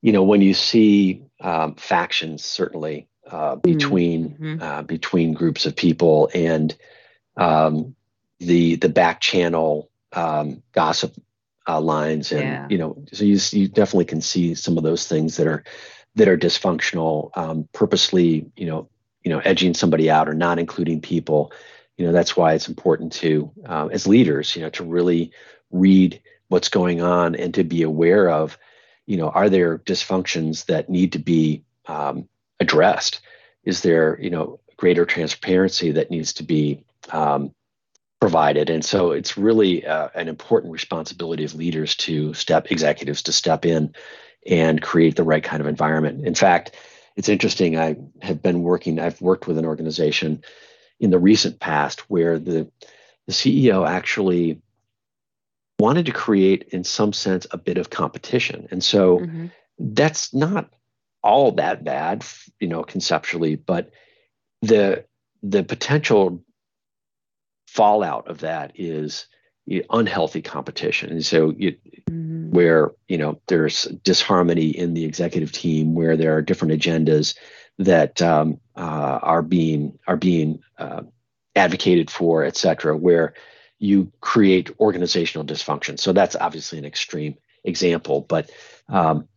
you 0.01 0.13
know 0.13 0.23
when 0.23 0.41
you 0.41 0.53
see 0.53 1.23
um, 1.41 1.75
factions 1.75 2.45
certainly 2.45 3.07
uh, 3.29 3.55
mm-hmm. 3.55 3.59
between 3.61 4.29
mm-hmm. 4.29 4.61
uh, 4.61 4.81
between 4.83 5.33
groups 5.33 5.65
of 5.65 5.75
people 5.75 6.29
and 6.33 6.75
um, 7.37 7.95
the 8.39 8.75
the 8.77 8.89
back 8.89 9.19
channel 9.19 9.89
um, 10.13 10.61
gossip 10.73 11.15
uh, 11.67 11.79
lines 11.79 12.31
and 12.31 12.41
yeah. 12.41 12.67
you 12.69 12.77
know 12.77 13.03
so 13.11 13.23
you, 13.23 13.39
you 13.51 13.67
definitely 13.67 14.05
can 14.05 14.21
see 14.21 14.55
some 14.55 14.77
of 14.77 14.83
those 14.83 15.07
things 15.07 15.37
that 15.37 15.47
are 15.47 15.63
that 16.15 16.27
are 16.27 16.37
dysfunctional, 16.37 17.35
um, 17.37 17.67
purposely, 17.73 18.45
you 18.55 18.65
know, 18.65 18.89
you 19.23 19.29
know, 19.31 19.39
edging 19.39 19.73
somebody 19.73 20.09
out 20.09 20.27
or 20.27 20.33
not 20.33 20.59
including 20.59 21.01
people. 21.01 21.51
You 21.97 22.05
know, 22.05 22.11
that's 22.11 22.35
why 22.35 22.53
it's 22.53 22.67
important 22.67 23.13
to, 23.13 23.51
uh, 23.65 23.87
as 23.91 24.07
leaders, 24.07 24.55
you 24.55 24.61
know, 24.61 24.69
to 24.71 24.83
really 24.83 25.31
read 25.71 26.21
what's 26.47 26.69
going 26.69 27.01
on 27.01 27.35
and 27.35 27.53
to 27.53 27.63
be 27.63 27.83
aware 27.83 28.29
of, 28.29 28.57
you 29.05 29.17
know, 29.17 29.29
are 29.29 29.49
there 29.49 29.77
dysfunctions 29.77 30.65
that 30.65 30.89
need 30.89 31.13
to 31.13 31.19
be 31.19 31.63
um, 31.85 32.27
addressed? 32.59 33.21
Is 33.63 33.81
there, 33.81 34.19
you 34.19 34.29
know, 34.29 34.59
greater 34.77 35.05
transparency 35.05 35.91
that 35.91 36.09
needs 36.09 36.33
to 36.33 36.43
be 36.43 36.83
um, 37.11 37.53
provided? 38.19 38.69
And 38.69 38.83
so 38.83 39.11
it's 39.11 39.37
really 39.37 39.85
uh, 39.85 40.09
an 40.15 40.27
important 40.27 40.73
responsibility 40.73 41.43
of 41.43 41.55
leaders 41.55 41.95
to 41.97 42.33
step 42.33 42.71
executives 42.71 43.21
to 43.23 43.31
step 43.31 43.65
in 43.65 43.93
and 44.47 44.81
create 44.81 45.15
the 45.15 45.23
right 45.23 45.43
kind 45.43 45.61
of 45.61 45.67
environment. 45.67 46.25
In 46.25 46.35
fact, 46.35 46.75
it's 47.15 47.29
interesting. 47.29 47.77
I 47.77 47.97
have 48.21 48.41
been 48.41 48.63
working. 48.63 48.99
I've 48.99 49.21
worked 49.21 49.47
with 49.47 49.57
an 49.57 49.65
organization 49.65 50.43
in 50.99 51.09
the 51.09 51.19
recent 51.19 51.59
past 51.59 52.09
where 52.09 52.39
the 52.39 52.69
the 53.27 53.33
CEO 53.33 53.87
actually 53.87 54.61
wanted 55.79 56.05
to 56.07 56.11
create, 56.11 56.63
in 56.69 56.83
some 56.83 57.13
sense, 57.13 57.45
a 57.51 57.57
bit 57.57 57.77
of 57.77 57.89
competition, 57.89 58.67
and 58.71 58.83
so 58.83 59.19
mm-hmm. 59.19 59.47
that's 59.77 60.33
not 60.33 60.69
all 61.23 61.51
that 61.51 61.83
bad, 61.83 62.25
you 62.59 62.67
know, 62.67 62.83
conceptually, 62.83 63.55
but 63.55 63.91
the 64.61 65.05
the 65.43 65.63
potential 65.63 66.43
fallout 67.67 68.27
of 68.27 68.39
that 68.39 68.73
is 68.75 69.27
unhealthy 69.67 70.41
competition. 70.41 71.11
And 71.11 71.25
so 71.25 71.53
you, 71.57 71.77
mm-hmm. 72.09 72.51
where, 72.51 72.91
you 73.07 73.17
know, 73.17 73.39
there's 73.47 73.83
disharmony 74.03 74.69
in 74.69 74.93
the 74.93 75.05
executive 75.05 75.51
team, 75.51 75.93
where 75.93 76.17
there 76.17 76.35
are 76.35 76.41
different 76.41 76.73
agendas 76.73 77.35
that 77.79 78.21
um, 78.21 78.59
uh, 78.75 79.19
are 79.21 79.41
being 79.41 79.97
are 80.07 80.17
being 80.17 80.61
uh, 80.77 81.03
advocated 81.55 82.09
for, 82.09 82.43
et 82.43 82.57
cetera, 82.57 82.95
where 82.95 83.33
you 83.79 84.11
create 84.21 84.69
organizational 84.79 85.45
dysfunction. 85.45 85.99
So 85.99 86.13
that's 86.13 86.35
obviously 86.35 86.77
an 86.77 86.85
extreme 86.85 87.35
example, 87.63 88.21
but 88.21 88.51
um, 88.89 89.27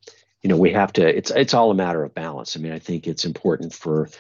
you 0.42 0.48
know 0.48 0.56
we 0.56 0.72
have 0.72 0.92
to. 0.94 1.06
It's 1.06 1.30
it's 1.30 1.54
all 1.54 1.70
a 1.70 1.74
matter 1.74 2.02
of 2.04 2.14
balance. 2.14 2.56
I 2.56 2.60
mean, 2.60 2.72
I 2.72 2.78
think 2.78 3.06
it's 3.06 3.24
important 3.24 3.72
for 3.72 4.10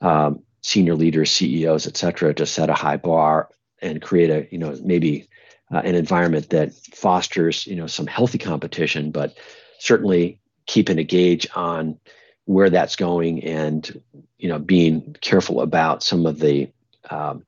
um, 0.00 0.42
senior 0.62 0.94
leaders, 0.94 1.30
CEOs, 1.30 1.86
et 1.86 1.96
cetera, 1.96 2.32
to 2.34 2.46
set 2.46 2.70
a 2.70 2.74
high 2.74 2.96
bar 2.96 3.50
and 3.82 4.00
create 4.00 4.30
a 4.30 4.48
you 4.50 4.58
know 4.58 4.76
maybe 4.82 5.28
uh, 5.74 5.82
an 5.84 5.94
environment 5.94 6.50
that 6.50 6.72
fosters 6.72 7.66
you 7.66 7.74
know 7.76 7.86
some 7.86 8.06
healthy 8.06 8.38
competition, 8.38 9.10
but 9.10 9.36
certainly 9.78 10.38
keeping 10.66 10.98
a 10.98 11.04
gauge 11.04 11.46
on 11.54 11.98
where 12.46 12.70
that's 12.70 12.96
going 12.96 13.42
and 13.42 14.00
you 14.38 14.48
know 14.48 14.58
being 14.58 15.16
careful 15.20 15.60
about 15.60 16.02
some 16.02 16.26
of 16.26 16.38
the 16.38 16.70
um, 17.10 17.44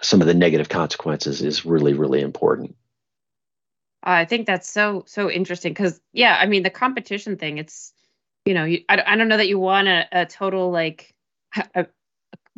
some 0.00 0.20
of 0.20 0.26
the 0.26 0.34
negative 0.34 0.68
consequences 0.68 1.42
is 1.42 1.64
really 1.64 1.92
really 1.92 2.20
important. 2.20 2.74
I 4.02 4.24
think 4.24 4.46
that's 4.46 4.70
so 4.70 5.04
so 5.06 5.30
interesting 5.30 5.72
because 5.72 6.00
yeah, 6.12 6.36
I 6.40 6.46
mean 6.46 6.62
the 6.62 6.70
competition 6.70 7.36
thing. 7.36 7.58
It's 7.58 7.92
you 8.44 8.54
know 8.54 8.64
you, 8.64 8.82
I, 8.88 9.02
I 9.06 9.16
don't 9.16 9.28
know 9.28 9.36
that 9.36 9.48
you 9.48 9.58
want 9.58 9.88
a, 9.88 10.06
a 10.12 10.26
total 10.26 10.70
like 10.70 11.14
a, 11.74 11.86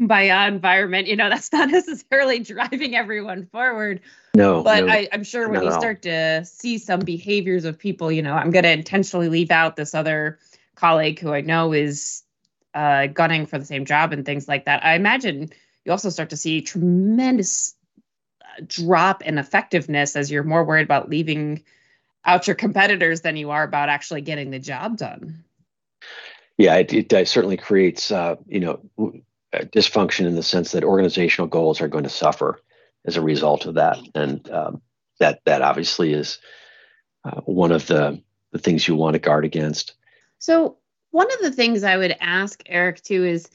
kumbaya 0.00 0.48
environment, 0.48 1.06
you 1.06 1.16
know, 1.16 1.28
that's 1.30 1.52
not 1.52 1.70
necessarily 1.70 2.38
driving 2.38 2.94
everyone 2.94 3.46
forward. 3.46 4.00
No. 4.34 4.62
But 4.62 4.86
no, 4.86 4.92
I, 4.92 5.08
am 5.12 5.24
sure 5.24 5.48
when 5.48 5.62
you 5.62 5.72
start 5.72 6.02
to 6.02 6.44
see 6.44 6.78
some 6.78 7.00
behaviors 7.00 7.64
of 7.64 7.78
people, 7.78 8.10
you 8.10 8.22
know, 8.22 8.34
I'm 8.34 8.50
going 8.50 8.64
to 8.64 8.72
intentionally 8.72 9.28
leave 9.28 9.50
out 9.50 9.76
this 9.76 9.94
other 9.94 10.38
colleague 10.74 11.20
who 11.20 11.32
I 11.32 11.40
know 11.40 11.72
is 11.72 12.22
uh, 12.74 13.06
gunning 13.06 13.46
for 13.46 13.58
the 13.58 13.64
same 13.64 13.84
job 13.84 14.12
and 14.12 14.26
things 14.26 14.48
like 14.48 14.64
that. 14.64 14.84
I 14.84 14.94
imagine 14.94 15.50
you 15.84 15.92
also 15.92 16.10
start 16.10 16.30
to 16.30 16.36
see 16.36 16.60
tremendous 16.62 17.74
uh, 18.42 18.64
drop 18.66 19.22
in 19.22 19.38
effectiveness 19.38 20.16
as 20.16 20.30
you're 20.30 20.42
more 20.42 20.64
worried 20.64 20.84
about 20.84 21.08
leaving 21.08 21.62
out 22.24 22.46
your 22.46 22.56
competitors 22.56 23.20
than 23.20 23.36
you 23.36 23.50
are 23.50 23.62
about 23.62 23.88
actually 23.88 24.22
getting 24.22 24.50
the 24.50 24.58
job 24.58 24.96
done. 24.96 25.44
Yeah, 26.56 26.76
it, 26.76 27.12
it 27.12 27.28
certainly 27.28 27.56
creates, 27.56 28.10
uh, 28.10 28.36
you 28.46 28.60
know, 28.60 28.80
dysfunction 29.60 30.26
in 30.26 30.34
the 30.34 30.42
sense 30.42 30.72
that 30.72 30.84
organizational 30.84 31.48
goals 31.48 31.80
are 31.80 31.88
going 31.88 32.04
to 32.04 32.10
suffer 32.10 32.60
as 33.04 33.16
a 33.16 33.22
result 33.22 33.66
of 33.66 33.74
that, 33.74 33.98
and 34.14 34.50
um, 34.50 34.82
that 35.20 35.40
that 35.44 35.62
obviously 35.62 36.12
is 36.12 36.38
uh, 37.24 37.40
one 37.42 37.72
of 37.72 37.86
the 37.86 38.22
the 38.52 38.58
things 38.58 38.86
you 38.86 38.94
want 38.94 39.14
to 39.14 39.18
guard 39.18 39.44
against. 39.44 39.94
So 40.38 40.78
one 41.10 41.30
of 41.32 41.40
the 41.40 41.52
things 41.52 41.84
I 41.84 41.96
would 41.96 42.16
ask 42.20 42.62
Eric 42.66 43.02
too 43.02 43.24
is, 43.24 43.48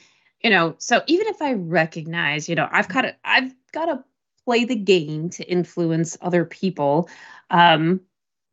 you 0.44 0.50
know, 0.50 0.76
so 0.78 1.04
even 1.08 1.28
if 1.28 1.42
I 1.42 1.54
recognize, 1.54 2.48
you 2.48 2.56
know, 2.56 2.68
I've 2.72 2.88
got 2.88 3.02
to 3.02 3.16
I've 3.24 3.54
got 3.72 3.86
to 3.86 4.04
play 4.46 4.66
the 4.66 4.76
game 4.76 5.30
to 5.30 5.44
influence 5.44 6.18
other 6.22 6.46
people. 6.46 7.10
Um, 7.50 8.02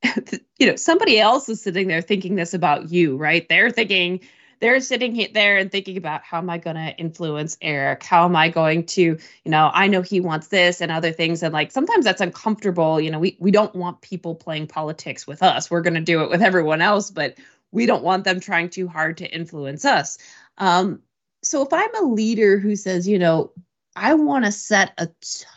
you 0.58 0.66
know, 0.66 0.76
somebody 0.76 1.18
else 1.18 1.48
is 1.48 1.62
sitting 1.62 1.88
there 1.88 2.02
thinking 2.02 2.36
this 2.36 2.54
about 2.54 2.90
you, 2.90 3.16
right? 3.16 3.48
They're 3.48 3.70
thinking, 3.70 4.20
they're 4.60 4.80
sitting 4.80 5.28
there 5.34 5.58
and 5.58 5.70
thinking 5.70 5.96
about 5.96 6.22
how 6.22 6.38
am 6.38 6.48
I 6.48 6.58
going 6.58 6.76
to 6.76 6.96
influence 6.96 7.56
Eric? 7.60 8.02
How 8.02 8.24
am 8.24 8.36
I 8.36 8.48
going 8.48 8.86
to, 8.86 9.02
you 9.02 9.18
know, 9.44 9.70
I 9.72 9.86
know 9.86 10.02
he 10.02 10.20
wants 10.20 10.48
this 10.48 10.80
and 10.80 10.90
other 10.90 11.12
things. 11.12 11.42
And 11.42 11.52
like 11.52 11.72
sometimes 11.72 12.04
that's 12.04 12.20
uncomfortable. 12.20 13.00
You 13.00 13.10
know, 13.10 13.18
we, 13.18 13.36
we 13.38 13.50
don't 13.50 13.74
want 13.74 14.00
people 14.00 14.34
playing 14.34 14.66
politics 14.68 15.26
with 15.26 15.42
us. 15.42 15.70
We're 15.70 15.82
going 15.82 15.94
to 15.94 16.00
do 16.00 16.22
it 16.22 16.30
with 16.30 16.42
everyone 16.42 16.80
else, 16.80 17.10
but 17.10 17.36
we 17.72 17.86
don't 17.86 18.02
want 18.02 18.24
them 18.24 18.40
trying 18.40 18.70
too 18.70 18.88
hard 18.88 19.18
to 19.18 19.30
influence 19.30 19.84
us. 19.84 20.18
Um, 20.58 21.02
so 21.42 21.62
if 21.62 21.72
I'm 21.72 21.94
a 21.96 22.08
leader 22.08 22.58
who 22.58 22.76
says, 22.76 23.06
you 23.06 23.18
know, 23.18 23.52
I 23.94 24.12
want 24.12 24.44
to 24.44 24.52
set 24.52 24.92
a 24.98 25.08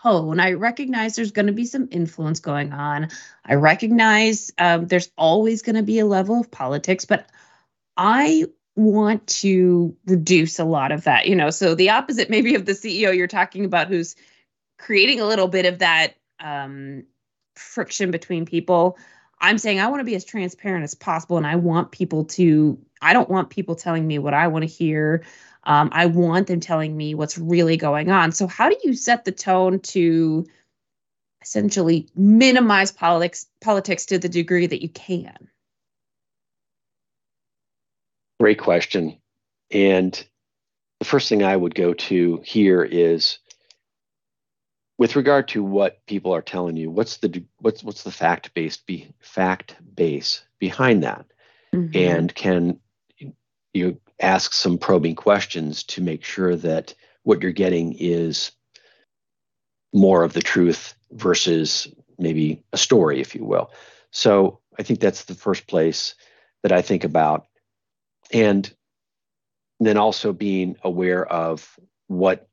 tone. 0.02 0.40
I 0.40 0.54
recognize 0.54 1.16
there's 1.16 1.32
going 1.32 1.48
to 1.48 1.54
be 1.54 1.66
some 1.66 1.90
influence 1.92 2.40
going 2.40 2.72
on. 2.72 3.10
I 3.44 3.56
recognize 3.56 4.50
um, 4.58 4.88
there's 4.88 5.12
always 5.18 5.62
going 5.62 5.76
to 5.76 5.84
be 5.84 6.00
a 6.00 6.06
level 6.06 6.40
of 6.40 6.50
politics, 6.50 7.04
but 7.04 7.28
I 7.98 8.46
want 8.80 9.28
to 9.28 9.96
reduce 10.06 10.60
a 10.60 10.66
lot 10.66 10.92
of 10.92 11.04
that 11.04 11.28
you 11.28 11.36
know? 11.36 11.50
So 11.50 11.76
the 11.76 11.92
opposite 11.92 12.30
maybe 12.30 12.56
of 12.56 12.66
the 12.66 12.72
ceo 12.72 13.16
you're 13.16 13.28
talking 13.28 13.66
about 13.66 13.88
who's 13.88 14.16
creating 14.78 15.20
a 15.20 15.26
little 15.26 15.48
bit 15.48 15.66
of 15.66 15.80
that 15.80 16.14
um, 16.40 17.04
friction 17.56 18.12
between 18.12 18.46
people. 18.46 18.98
I'm 19.42 19.58
saying 19.58 19.80
i 19.80 19.88
want 19.88 20.00
to 20.02 20.06
be 20.06 20.16
as 20.16 20.26
transparent 20.26 20.84
as 20.84 20.96
possible 20.96 21.38
and 21.38 21.48
i 21.48 21.56
want 21.56 21.92
people 21.92 22.26
to 22.26 22.80
i 23.02 23.14
don't 23.14 23.30
want 23.30 23.50
people 23.50 23.76
telling 23.76 24.06
me 24.06 24.20
what 24.20 24.34
i 24.34 24.48
want 24.48 24.64
to 24.64 24.68
hear. 24.68 25.24
Um, 25.64 25.90
i 25.92 26.06
want 26.06 26.48
them 26.48 26.60
telling 26.60 26.96
me 26.96 27.16
what's 27.16 27.38
really 27.38 27.78
going 27.78 28.10
on. 28.10 28.32
So 28.32 28.48
how 28.48 28.70
do 28.70 28.78
you 28.84 28.94
set 28.94 29.26
the 29.26 29.32
tone 29.32 29.80
to 29.80 30.46
essentially 31.42 32.08
minimize 32.16 32.92
politics 32.92 33.46
politics 33.62 34.08
to 34.08 34.20
the 34.20 34.30
degree 34.30 34.68
that 34.68 34.82
you 34.82 34.90
can 34.90 35.50
Great 38.40 38.60
question. 38.60 39.18
And 39.72 40.26
the 41.00 41.06
first 41.06 41.30
thing 41.30 41.44
I 41.44 41.56
would 41.56 41.76
go 41.76 41.94
to 41.94 42.42
here 42.44 42.84
is 42.84 43.40
with 44.98 45.16
regard 45.16 45.48
to 45.50 45.64
what 45.64 46.06
people 46.08 46.34
are 46.34 46.42
telling 46.42 46.76
you, 46.76 46.92
what's 46.92 47.18
the 47.18 47.44
what's 47.60 47.84
what's 47.84 48.04
the 48.04 48.12
fact 48.12 48.54
based 48.54 48.86
be 48.86 49.14
fact 49.20 49.76
base 49.96 50.44
behind 50.60 51.04
that? 51.04 51.26
Mm-hmm. 51.74 51.98
And 51.98 52.36
can 52.36 52.80
you 53.74 54.00
ask 54.20 54.54
some 54.54 54.78
probing 54.78 55.16
questions 55.16 55.84
to 55.84 56.02
make 56.02 56.24
sure 56.24 56.56
that 56.56 56.94
what 57.24 57.42
you're 57.42 57.52
getting 57.52 57.94
is 57.98 58.52
more 59.94 60.24
of 60.24 60.34
the 60.34 60.42
truth 60.42 60.96
versus 61.12 61.88
maybe 62.18 62.64
a 62.74 62.78
story, 62.78 63.22
if 63.22 63.34
you 63.34 63.44
will. 63.44 63.72
So 64.12 64.60
I 64.78 64.84
think 64.84 65.00
that's 65.00 65.26
the 65.26 65.36
first 65.36 65.68
place 65.68 66.16
that 66.64 66.72
I 66.72 66.82
think 66.82 67.04
about 67.04 67.48
and 68.32 68.72
then 69.80 69.98
also 69.98 70.34
being 70.34 70.76
aware 70.84 71.26
of 71.26 71.80
what 72.08 72.48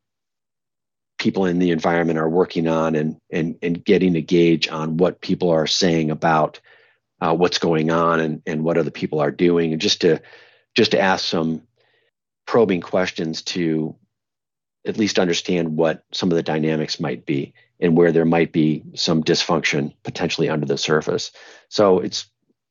people 1.19 1.47
in 1.47 1.59
the 1.59 1.71
environment 1.71 2.19
are 2.19 2.29
working 2.29 2.69
on 2.69 2.95
and 2.95 3.17
and 3.31 3.57
and 3.63 3.85
getting 3.85 4.17
a 4.17 4.21
gauge 4.21 4.69
on 4.69 4.97
what 4.97 5.21
people 5.21 5.51
are 5.51 5.67
saying 5.67 6.11
about 6.11 6.61
uh, 7.21 7.35
what's 7.35 7.59
going 7.59 7.91
on 7.91 8.21
and 8.21 8.43
and 8.47 8.65
what 8.65 8.79
other 8.79 8.91
people 8.91 9.21
are 9.21 9.31
doing. 9.31 9.73
And 9.73 9.81
just 9.81 10.03
to 10.03 10.21
just 10.75 10.91
to 10.93 11.01
ask 11.01 11.25
some 11.25 11.63
probing 12.47 12.81
questions 12.81 13.43
to 13.43 13.97
at 14.87 14.99
least 14.99 15.19
understand 15.19 15.77
what 15.77 16.05
some 16.13 16.31
of 16.31 16.37
the 16.37 16.43
dynamics 16.43 17.01
might 17.01 17.27
be 17.27 17.55
and 17.81 17.97
where 17.97 18.13
there 18.13 18.25
might 18.25 18.53
be 18.53 18.85
some 18.95 19.23
dysfunction 19.25 19.93
potentially 20.05 20.49
under 20.49 20.67
the 20.67 20.79
surface. 20.79 21.33
So 21.69 21.99
it's 21.99 22.27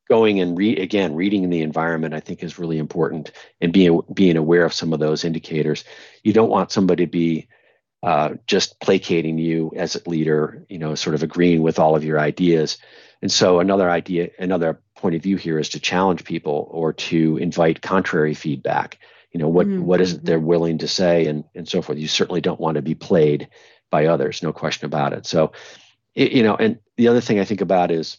going 0.08 0.40
and 0.40 0.58
read 0.58 0.80
again 0.80 1.16
reading 1.16 1.50
the 1.50 1.62
environment 1.62 2.14
i 2.14 2.20
think 2.20 2.44
is 2.44 2.60
really 2.60 2.78
important 2.78 3.32
and 3.62 3.74
being 3.74 4.02
being 4.14 4.38
aware 4.38 4.66
of 4.66 4.74
some 4.74 4.94
of 4.94 5.00
those 5.00 5.24
indicators. 5.24 5.84
You 6.24 6.34
don't 6.34 6.50
want 6.50 6.72
somebody 6.72 7.06
to 7.06 7.12
be 7.12 7.48
uh, 8.04 8.36
just 8.46 8.80
placating 8.80 9.38
you 9.38 9.72
as 9.76 9.96
a 9.96 10.10
leader 10.10 10.66
you 10.70 10.78
know 10.78 10.96
sort 10.96 11.16
of 11.16 11.24
agreeing 11.24 11.62
with 11.62 11.80
all 11.80 11.96
of 11.96 12.04
your 12.04 12.20
ideas. 12.20 12.78
And 13.22 13.32
so 13.32 13.60
another 13.60 13.90
idea 13.90 14.30
another 14.40 14.82
point 14.96 15.16
of 15.16 15.24
view 15.24 15.38
here 15.38 15.60
is 15.60 15.70
to 15.70 15.80
challenge 15.80 16.24
people 16.24 16.68
or 16.72 16.94
to 16.94 17.38
invite 17.38 17.82
contrary 17.82 18.34
feedback. 18.34 19.00
You 19.32 19.40
know 19.40 19.50
what 19.50 19.68
mm-hmm. 19.68 19.84
what 19.84 20.02
is 20.02 20.14
it 20.14 20.26
they're 20.26 20.38
mm-hmm. 20.38 20.48
willing 20.48 20.78
to 20.80 20.88
say 20.88 21.26
and 21.26 21.44
and 21.56 21.68
so 21.68 21.82
forth. 21.82 21.98
You 21.98 22.08
certainly 22.08 22.42
don't 22.42 22.60
want 22.60 22.76
to 22.76 22.82
be 22.82 22.96
played 22.96 23.50
by 23.92 24.06
others 24.08 24.44
no 24.44 24.52
question 24.52 24.86
about 24.86 25.14
it. 25.14 25.26
So 25.26 25.54
it, 26.14 26.32
you 26.32 26.44
know 26.44 26.56
and 26.56 26.80
the 26.98 27.10
other 27.10 27.22
thing 27.22 27.40
i 27.40 27.44
think 27.44 27.62
about 27.62 27.92
is 27.92 28.18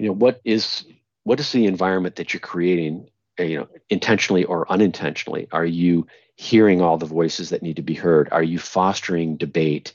you 0.00 0.06
know 0.06 0.12
what 0.12 0.40
is 0.44 0.84
what 1.24 1.38
is 1.40 1.52
the 1.52 1.66
environment 1.66 2.16
that 2.16 2.32
you're 2.32 2.40
creating 2.40 3.08
uh, 3.38 3.42
you 3.42 3.58
know 3.58 3.68
intentionally 3.90 4.44
or 4.44 4.70
unintentionally 4.72 5.46
are 5.52 5.66
you 5.66 6.06
hearing 6.36 6.80
all 6.80 6.96
the 6.96 7.06
voices 7.06 7.50
that 7.50 7.62
need 7.62 7.76
to 7.76 7.82
be 7.82 7.94
heard 7.94 8.28
are 8.32 8.42
you 8.42 8.58
fostering 8.58 9.36
debate 9.36 9.92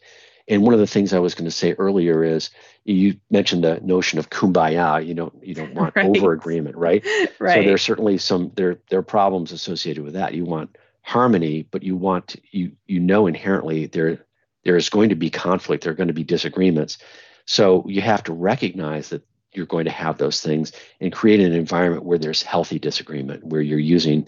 And 0.47 0.61
one 0.61 0.75
of 0.75 0.79
the 0.79 0.87
things 0.87 1.11
I 1.11 1.19
was 1.19 1.33
going 1.33 1.45
to 1.45 1.51
say 1.51 1.73
earlier 1.73 2.23
is 2.23 2.51
you 2.83 3.19
mentioned 3.31 3.63
the 3.63 3.79
notion 3.81 4.19
of 4.19 4.29
kumbaya. 4.29 5.05
You 5.05 5.15
don't 5.15 5.33
you 5.43 5.55
don't 5.55 5.73
want 5.73 5.95
right. 5.97 6.05
over 6.05 6.33
agreement, 6.33 6.75
right? 6.75 7.03
right. 7.39 7.55
So 7.55 7.63
there's 7.63 7.81
certainly 7.81 8.17
some 8.19 8.51
there 8.55 8.77
there 8.89 8.99
are 8.99 9.03
problems 9.03 9.51
associated 9.51 10.03
with 10.03 10.13
that. 10.13 10.35
You 10.35 10.45
want 10.45 10.77
harmony, 11.01 11.63
but 11.71 11.81
you 11.81 11.95
want 11.97 12.35
you 12.51 12.73
you 12.85 12.99
know 12.99 13.27
inherently 13.27 13.87
there 13.87 14.19
there 14.63 14.77
is 14.77 14.89
going 14.89 15.09
to 15.09 15.15
be 15.15 15.29
conflict. 15.29 15.83
There 15.83 15.93
are 15.93 15.95
going 15.95 16.13
to 16.13 16.21
be 16.21 16.23
disagreements. 16.23 16.99
So 17.45 17.83
you 17.87 18.01
have 18.01 18.23
to 18.23 18.33
recognize 18.33 19.09
that 19.09 19.23
you're 19.55 19.65
going 19.65 19.85
to 19.85 19.91
have 19.91 20.17
those 20.17 20.41
things 20.41 20.71
and 20.99 21.13
create 21.13 21.39
an 21.39 21.53
environment 21.53 22.03
where 22.03 22.17
there's 22.17 22.41
healthy 22.41 22.79
disagreement, 22.79 23.43
where 23.45 23.61
you're 23.61 23.79
using, 23.79 24.27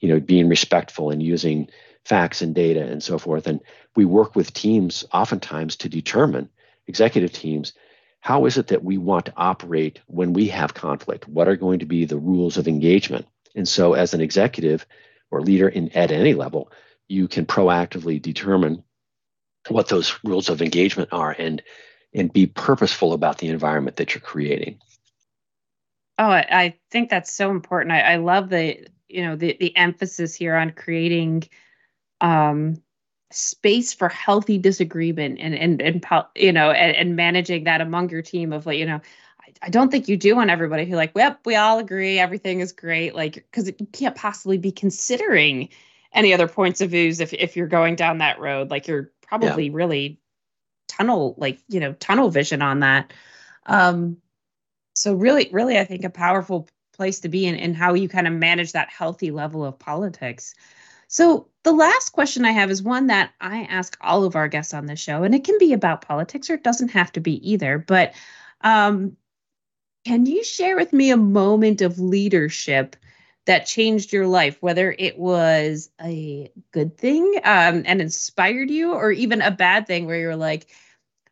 you 0.00 0.08
know, 0.08 0.20
being 0.20 0.48
respectful 0.48 1.10
and 1.10 1.22
using 1.22 1.68
facts 2.04 2.42
and 2.42 2.54
data 2.54 2.82
and 2.82 3.02
so 3.02 3.18
forth. 3.18 3.46
And 3.46 3.60
we 3.94 4.04
work 4.04 4.36
with 4.36 4.52
teams 4.52 5.04
oftentimes 5.12 5.76
to 5.76 5.88
determine, 5.88 6.48
executive 6.86 7.32
teams, 7.32 7.72
how 8.20 8.46
is 8.46 8.56
it 8.56 8.68
that 8.68 8.84
we 8.84 8.98
want 8.98 9.26
to 9.26 9.32
operate 9.36 10.00
when 10.06 10.32
we 10.32 10.48
have 10.48 10.74
conflict? 10.74 11.28
What 11.28 11.48
are 11.48 11.56
going 11.56 11.80
to 11.80 11.86
be 11.86 12.04
the 12.04 12.18
rules 12.18 12.56
of 12.56 12.68
engagement? 12.68 13.26
And 13.54 13.68
so, 13.68 13.94
as 13.94 14.14
an 14.14 14.20
executive 14.20 14.86
or 15.30 15.40
leader 15.40 15.68
in 15.68 15.90
at 15.90 16.10
any 16.10 16.34
level, 16.34 16.70
you 17.08 17.28
can 17.28 17.46
proactively 17.46 18.20
determine 18.20 18.82
what 19.68 19.88
those 19.88 20.18
rules 20.24 20.48
of 20.48 20.62
engagement 20.62 21.10
are 21.12 21.34
and 21.36 21.62
and 22.14 22.32
be 22.32 22.46
purposeful 22.46 23.12
about 23.12 23.38
the 23.38 23.48
environment 23.48 23.96
that 23.96 24.14
you're 24.14 24.20
creating. 24.20 24.78
Oh, 26.18 26.30
I 26.30 26.74
think 26.90 27.10
that's 27.10 27.32
so 27.32 27.50
important. 27.50 27.92
I, 27.92 28.00
I 28.00 28.16
love 28.16 28.48
the 28.48 28.86
you 29.08 29.22
know 29.22 29.36
the 29.36 29.56
the 29.60 29.76
emphasis 29.76 30.34
here 30.34 30.56
on 30.56 30.70
creating 30.72 31.44
um, 32.20 32.82
space 33.30 33.92
for 33.92 34.08
healthy 34.08 34.58
disagreement 34.58 35.38
and 35.40 35.54
and 35.54 35.82
and 35.82 36.06
you 36.34 36.52
know 36.52 36.70
and, 36.70 36.96
and 36.96 37.16
managing 37.16 37.64
that 37.64 37.80
among 37.80 38.08
your 38.10 38.22
team 38.22 38.52
of 38.52 38.66
like 38.66 38.78
you 38.78 38.86
know 38.86 39.00
I, 39.40 39.52
I 39.62 39.68
don't 39.68 39.90
think 39.90 40.08
you 40.08 40.16
do 40.16 40.36
want 40.36 40.50
everybody 40.50 40.86
who 40.86 40.96
like 40.96 41.12
yep 41.16 41.40
we 41.44 41.56
all 41.56 41.78
agree 41.78 42.18
everything 42.18 42.60
is 42.60 42.72
great 42.72 43.14
like 43.14 43.34
because 43.34 43.66
you 43.66 43.86
can't 43.92 44.14
possibly 44.14 44.58
be 44.58 44.72
considering 44.72 45.68
any 46.12 46.32
other 46.32 46.48
points 46.48 46.80
of 46.80 46.90
views 46.90 47.20
if 47.20 47.32
if 47.34 47.56
you're 47.56 47.66
going 47.66 47.96
down 47.96 48.18
that 48.18 48.38
road 48.38 48.70
like 48.70 48.86
you're 48.86 49.10
probably 49.22 49.66
yeah. 49.66 49.74
really 49.74 50.20
tunnel 50.88 51.34
like 51.38 51.58
you 51.68 51.80
know 51.80 51.92
tunnel 51.94 52.30
vision 52.30 52.62
on 52.62 52.80
that. 52.80 53.12
Um 53.66 54.18
so 54.94 55.14
really 55.14 55.48
really 55.52 55.78
i 55.78 55.84
think 55.84 56.04
a 56.04 56.10
powerful 56.10 56.68
place 56.94 57.20
to 57.20 57.28
be 57.28 57.46
in 57.46 57.54
and 57.54 57.76
how 57.76 57.92
you 57.92 58.08
kind 58.08 58.26
of 58.26 58.32
manage 58.32 58.72
that 58.72 58.88
healthy 58.88 59.30
level 59.30 59.64
of 59.64 59.78
politics. 59.78 60.54
So 61.08 61.48
the 61.62 61.72
last 61.72 62.10
question 62.10 62.44
i 62.44 62.52
have 62.52 62.70
is 62.70 62.82
one 62.82 63.08
that 63.08 63.32
i 63.40 63.62
ask 63.64 63.96
all 64.00 64.24
of 64.24 64.36
our 64.36 64.48
guests 64.48 64.74
on 64.74 64.86
the 64.86 64.96
show 64.96 65.22
and 65.22 65.34
it 65.34 65.44
can 65.44 65.58
be 65.58 65.72
about 65.72 66.06
politics 66.06 66.50
or 66.50 66.54
it 66.54 66.64
doesn't 66.64 66.88
have 66.88 67.12
to 67.12 67.20
be 67.20 67.50
either 67.50 67.78
but 67.78 68.14
um 68.62 69.16
can 70.04 70.24
you 70.24 70.44
share 70.44 70.76
with 70.76 70.92
me 70.92 71.10
a 71.10 71.16
moment 71.16 71.80
of 71.80 71.98
leadership 71.98 72.96
that 73.46 73.66
changed 73.66 74.12
your 74.12 74.26
life, 74.26 74.58
whether 74.60 74.94
it 74.98 75.18
was 75.18 75.88
a 76.00 76.50
good 76.72 76.98
thing 76.98 77.36
um, 77.44 77.84
and 77.86 78.00
inspired 78.00 78.70
you, 78.70 78.92
or 78.92 79.10
even 79.10 79.40
a 79.40 79.50
bad 79.50 79.86
thing 79.86 80.06
where 80.06 80.18
you're 80.18 80.36
like, 80.36 80.66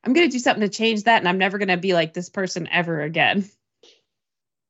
I'm 0.05 0.13
going 0.13 0.29
to 0.29 0.33
do 0.33 0.39
something 0.39 0.69
to 0.69 0.75
change 0.75 1.05
that, 1.05 1.19
and 1.19 1.29
I'm 1.29 1.39
never 1.39 1.59
going 1.59 1.69
to 1.69 1.77
be 1.77 1.95
like 1.95 2.15
this 2.15 2.29
person 2.29 2.69
ever 2.71 3.03
again. 3.03 3.49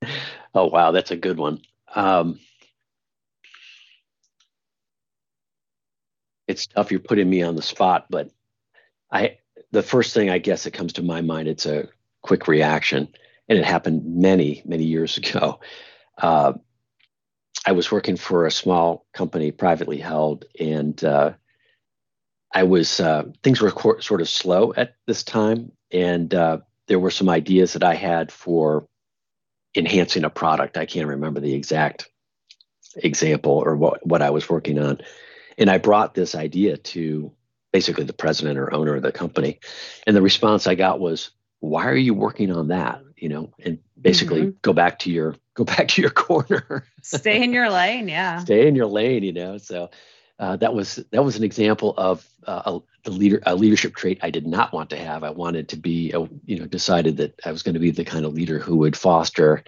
Oh, 0.57 0.67
wow. 0.67 0.93
That's 0.93 1.11
a 1.11 1.17
good 1.17 1.37
one. 1.37 1.63
Um, 1.97 2.39
it's 6.47 6.67
tough. 6.69 6.91
You're 6.91 7.01
putting 7.01 7.29
me 7.29 7.43
on 7.43 7.57
the 7.57 7.63
spot, 7.63 8.07
but 8.09 8.31
I, 9.11 9.39
the 9.73 9.83
first 9.83 10.15
thing 10.15 10.31
I 10.31 10.39
guess 10.39 10.63
that 10.65 10.73
comes 10.73 10.93
to 10.95 11.03
my 11.03 11.21
mind, 11.21 11.49
it's 11.49 11.67
a 11.67 11.89
quick 12.23 12.47
reaction, 12.47 13.09
and 13.49 13.59
it 13.59 13.65
happened 13.65 14.03
many, 14.05 14.63
many 14.65 14.85
years 14.85 15.17
ago. 15.19 15.59
Uh, 16.17 16.53
I 17.67 17.73
was 17.73 17.91
working 17.91 18.17
for 18.17 18.47
a 18.47 18.51
small 18.51 19.07
company, 19.13 19.51
privately 19.51 19.99
held, 19.99 20.45
and 20.59 21.03
uh, 21.03 21.33
I 22.53 22.63
was 22.63 23.01
uh, 23.01 23.25
things 23.43 23.61
were 23.61 23.71
co- 23.71 24.01
sort 24.01 24.21
of 24.21 24.29
slow 24.29 24.75
at 24.77 24.97
this 25.07 25.23
time, 25.23 25.73
and 25.91 26.33
uh, 26.35 26.59
there 26.89 26.99
were 26.99 27.11
some 27.11 27.29
ideas 27.29 27.73
that 27.73 27.83
I 27.83 27.95
had 27.95 28.31
for 28.31 28.87
enhancing 29.75 30.25
a 30.25 30.31
product. 30.31 30.77
I 30.77 30.87
can't 30.87 31.09
remember 31.09 31.41
the 31.41 31.55
exact 31.55 32.09
example 32.97 33.53
or 33.53 33.77
what 33.77 34.07
what 34.07 34.23
I 34.23 34.31
was 34.31 34.49
working 34.49 34.79
on, 34.79 35.01
and 35.57 35.71
I 35.71 35.79
brought 35.79 36.15
this 36.15 36.35
idea 36.35 36.77
to 36.77 37.33
basically 37.73 38.05
the 38.05 38.13
president 38.13 38.59
or 38.59 38.73
owner 38.73 38.95
of 38.95 39.03
the 39.03 39.13
company, 39.13 39.59
and 40.07 40.15
the 40.15 40.23
response 40.23 40.67
I 40.67 40.75
got 40.75 41.01
was, 41.01 41.31
"Why 41.61 41.87
are 41.87 41.97
you 41.97 42.15
working 42.15 42.53
on 42.53 42.69
that?" 42.69 43.03
You 43.17 43.31
know, 43.31 43.55
and 43.65 43.79
basically 44.01 44.43
mm-hmm. 44.43 44.59
go 44.61 44.73
back 44.75 45.01
to 45.01 45.11
your 45.11 45.35
go 45.55 45.65
back 45.65 45.89
to 45.89 46.03
your 46.03 46.11
corner. 46.11 46.87
Stay 47.03 47.43
in 47.43 47.53
your 47.53 47.71
lane, 47.71 48.09
yeah. 48.09 48.39
Stay 48.45 48.67
in 48.67 48.75
your 48.75 48.87
lane, 48.87 49.23
you 49.23 49.33
know. 49.33 49.59
So 49.59 49.91
uh, 50.39 50.57
that 50.57 50.75
was 50.75 50.97
that 51.13 51.25
was 51.25 51.37
an 51.37 51.45
example 51.45 51.95
of 51.97 52.29
uh, 52.47 52.63
a, 52.67 52.81
the 53.05 53.11
leader 53.11 53.41
a 53.47 53.55
leadership 53.55 53.95
trait 53.95 54.19
I 54.23 54.31
did 54.31 54.47
not 54.47 54.73
want 54.73 54.91
to 54.91 54.97
have. 54.97 55.25
I 55.25 55.31
wanted 55.31 55.69
to 55.71 55.77
be, 55.77 56.13
a, 56.13 56.21
you 56.45 56.59
know, 56.59 56.67
decided 56.67 57.17
that 57.19 57.41
I 57.45 57.53
was 57.53 57.63
going 57.63 57.75
to 57.75 57.81
be 57.81 57.91
the 57.91 58.05
kind 58.05 58.25
of 58.25 58.35
leader 58.35 58.59
who 58.59 58.77
would 58.77 58.97
foster 58.97 59.63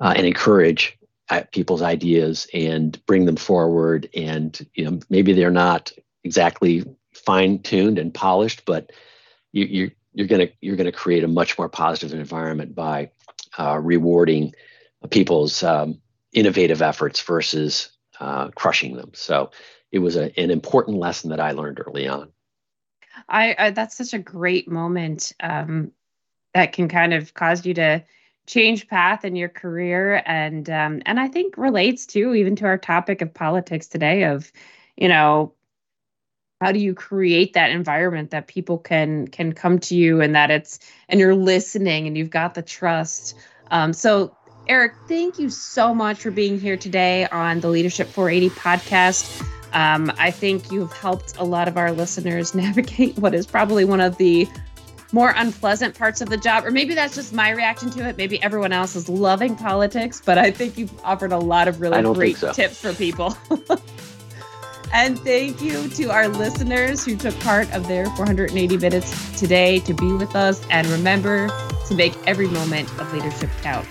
uh, 0.00 0.12
and 0.16 0.26
encourage 0.26 0.98
uh, 1.30 1.42
people's 1.52 1.82
ideas 1.82 2.46
and 2.52 3.04
bring 3.06 3.24
them 3.24 3.36
forward. 3.36 4.08
And 4.14 4.66
you 4.74 4.84
know, 4.84 5.00
maybe 5.08 5.32
they're 5.32 5.50
not 5.50 5.92
exactly 6.24 6.84
fine 7.12 7.60
tuned 7.60 7.98
and 7.98 8.12
polished, 8.12 8.64
but 8.66 8.92
you, 9.52 9.64
you're 9.64 9.90
you're 10.14 10.26
going 10.26 10.46
to 10.46 10.52
you're 10.60 10.76
going 10.76 10.90
to 10.90 10.92
create 10.92 11.24
a 11.24 11.28
much 11.28 11.56
more 11.56 11.70
positive 11.70 12.12
environment 12.18 12.74
by 12.74 13.10
uh, 13.58 13.78
rewarding 13.78 14.52
people's 15.10 15.62
um, 15.62 16.00
innovative 16.32 16.82
efforts 16.82 17.20
versus 17.22 17.90
uh, 18.20 18.48
crushing 18.48 18.96
them. 18.96 19.10
So 19.14 19.50
it 19.90 19.98
was 19.98 20.16
a, 20.16 20.38
an 20.38 20.50
important 20.50 20.98
lesson 20.98 21.30
that 21.30 21.40
I 21.40 21.52
learned 21.52 21.80
early 21.84 22.08
on. 22.08 22.30
I, 23.28 23.54
I 23.58 23.70
that's 23.70 23.96
such 23.96 24.14
a 24.14 24.18
great 24.18 24.68
moment 24.68 25.32
um, 25.40 25.92
that 26.54 26.72
can 26.72 26.88
kind 26.88 27.12
of 27.12 27.34
cause 27.34 27.64
you 27.66 27.74
to 27.74 28.02
change 28.46 28.88
path 28.88 29.24
in 29.24 29.36
your 29.36 29.48
career 29.48 30.22
and 30.26 30.68
um, 30.68 31.02
and 31.06 31.20
I 31.20 31.28
think 31.28 31.56
relates 31.56 32.06
to 32.06 32.34
even 32.34 32.56
to 32.56 32.64
our 32.64 32.78
topic 32.78 33.20
of 33.22 33.32
politics 33.32 33.86
today 33.86 34.24
of 34.24 34.50
you 34.96 35.08
know 35.08 35.54
how 36.60 36.72
do 36.72 36.78
you 36.78 36.94
create 36.94 37.52
that 37.52 37.70
environment 37.70 38.30
that 38.30 38.46
people 38.46 38.78
can 38.78 39.28
can 39.28 39.52
come 39.52 39.78
to 39.80 39.94
you 39.94 40.20
and 40.20 40.34
that 40.34 40.50
it's 40.50 40.78
and 41.08 41.20
you're 41.20 41.34
listening 41.34 42.06
and 42.06 42.16
you've 42.16 42.30
got 42.30 42.54
the 42.54 42.62
trust 42.62 43.34
um, 43.70 43.92
so 43.92 44.36
Eric, 44.68 44.94
thank 45.08 45.38
you 45.38 45.50
so 45.50 45.92
much 45.92 46.20
for 46.20 46.30
being 46.30 46.58
here 46.58 46.76
today 46.76 47.26
on 47.26 47.60
the 47.60 47.68
Leadership 47.68 48.08
480 48.08 48.54
podcast. 48.54 49.44
Um, 49.72 50.12
I 50.18 50.30
think 50.30 50.70
you've 50.70 50.92
helped 50.92 51.36
a 51.36 51.44
lot 51.44 51.66
of 51.66 51.76
our 51.76 51.90
listeners 51.90 52.54
navigate 52.54 53.18
what 53.18 53.34
is 53.34 53.46
probably 53.46 53.84
one 53.84 54.00
of 54.00 54.16
the 54.18 54.48
more 55.10 55.34
unpleasant 55.36 55.98
parts 55.98 56.20
of 56.20 56.30
the 56.30 56.36
job, 56.36 56.64
or 56.64 56.70
maybe 56.70 56.94
that's 56.94 57.14
just 57.14 57.32
my 57.32 57.50
reaction 57.50 57.90
to 57.90 58.08
it. 58.08 58.16
Maybe 58.16 58.42
everyone 58.42 58.72
else 58.72 58.96
is 58.96 59.08
loving 59.08 59.56
politics, 59.56 60.22
but 60.24 60.38
I 60.38 60.50
think 60.50 60.78
you've 60.78 60.92
offered 61.04 61.32
a 61.32 61.38
lot 61.38 61.68
of 61.68 61.80
really 61.80 62.00
great 62.14 62.36
so. 62.36 62.52
tips 62.52 62.80
for 62.80 62.94
people. 62.94 63.36
and 64.94 65.18
thank 65.18 65.60
you 65.60 65.88
to 65.88 66.10
our 66.10 66.28
listeners 66.28 67.04
who 67.04 67.16
took 67.16 67.38
part 67.40 67.70
of 67.74 67.88
their 67.88 68.06
480 68.16 68.78
minutes 68.78 69.38
today 69.38 69.80
to 69.80 69.92
be 69.92 70.12
with 70.12 70.34
us. 70.34 70.64
And 70.70 70.86
remember 70.86 71.48
to 71.88 71.94
make 71.94 72.16
every 72.26 72.48
moment 72.48 72.88
of 72.98 73.12
leadership 73.12 73.50
count. 73.60 73.86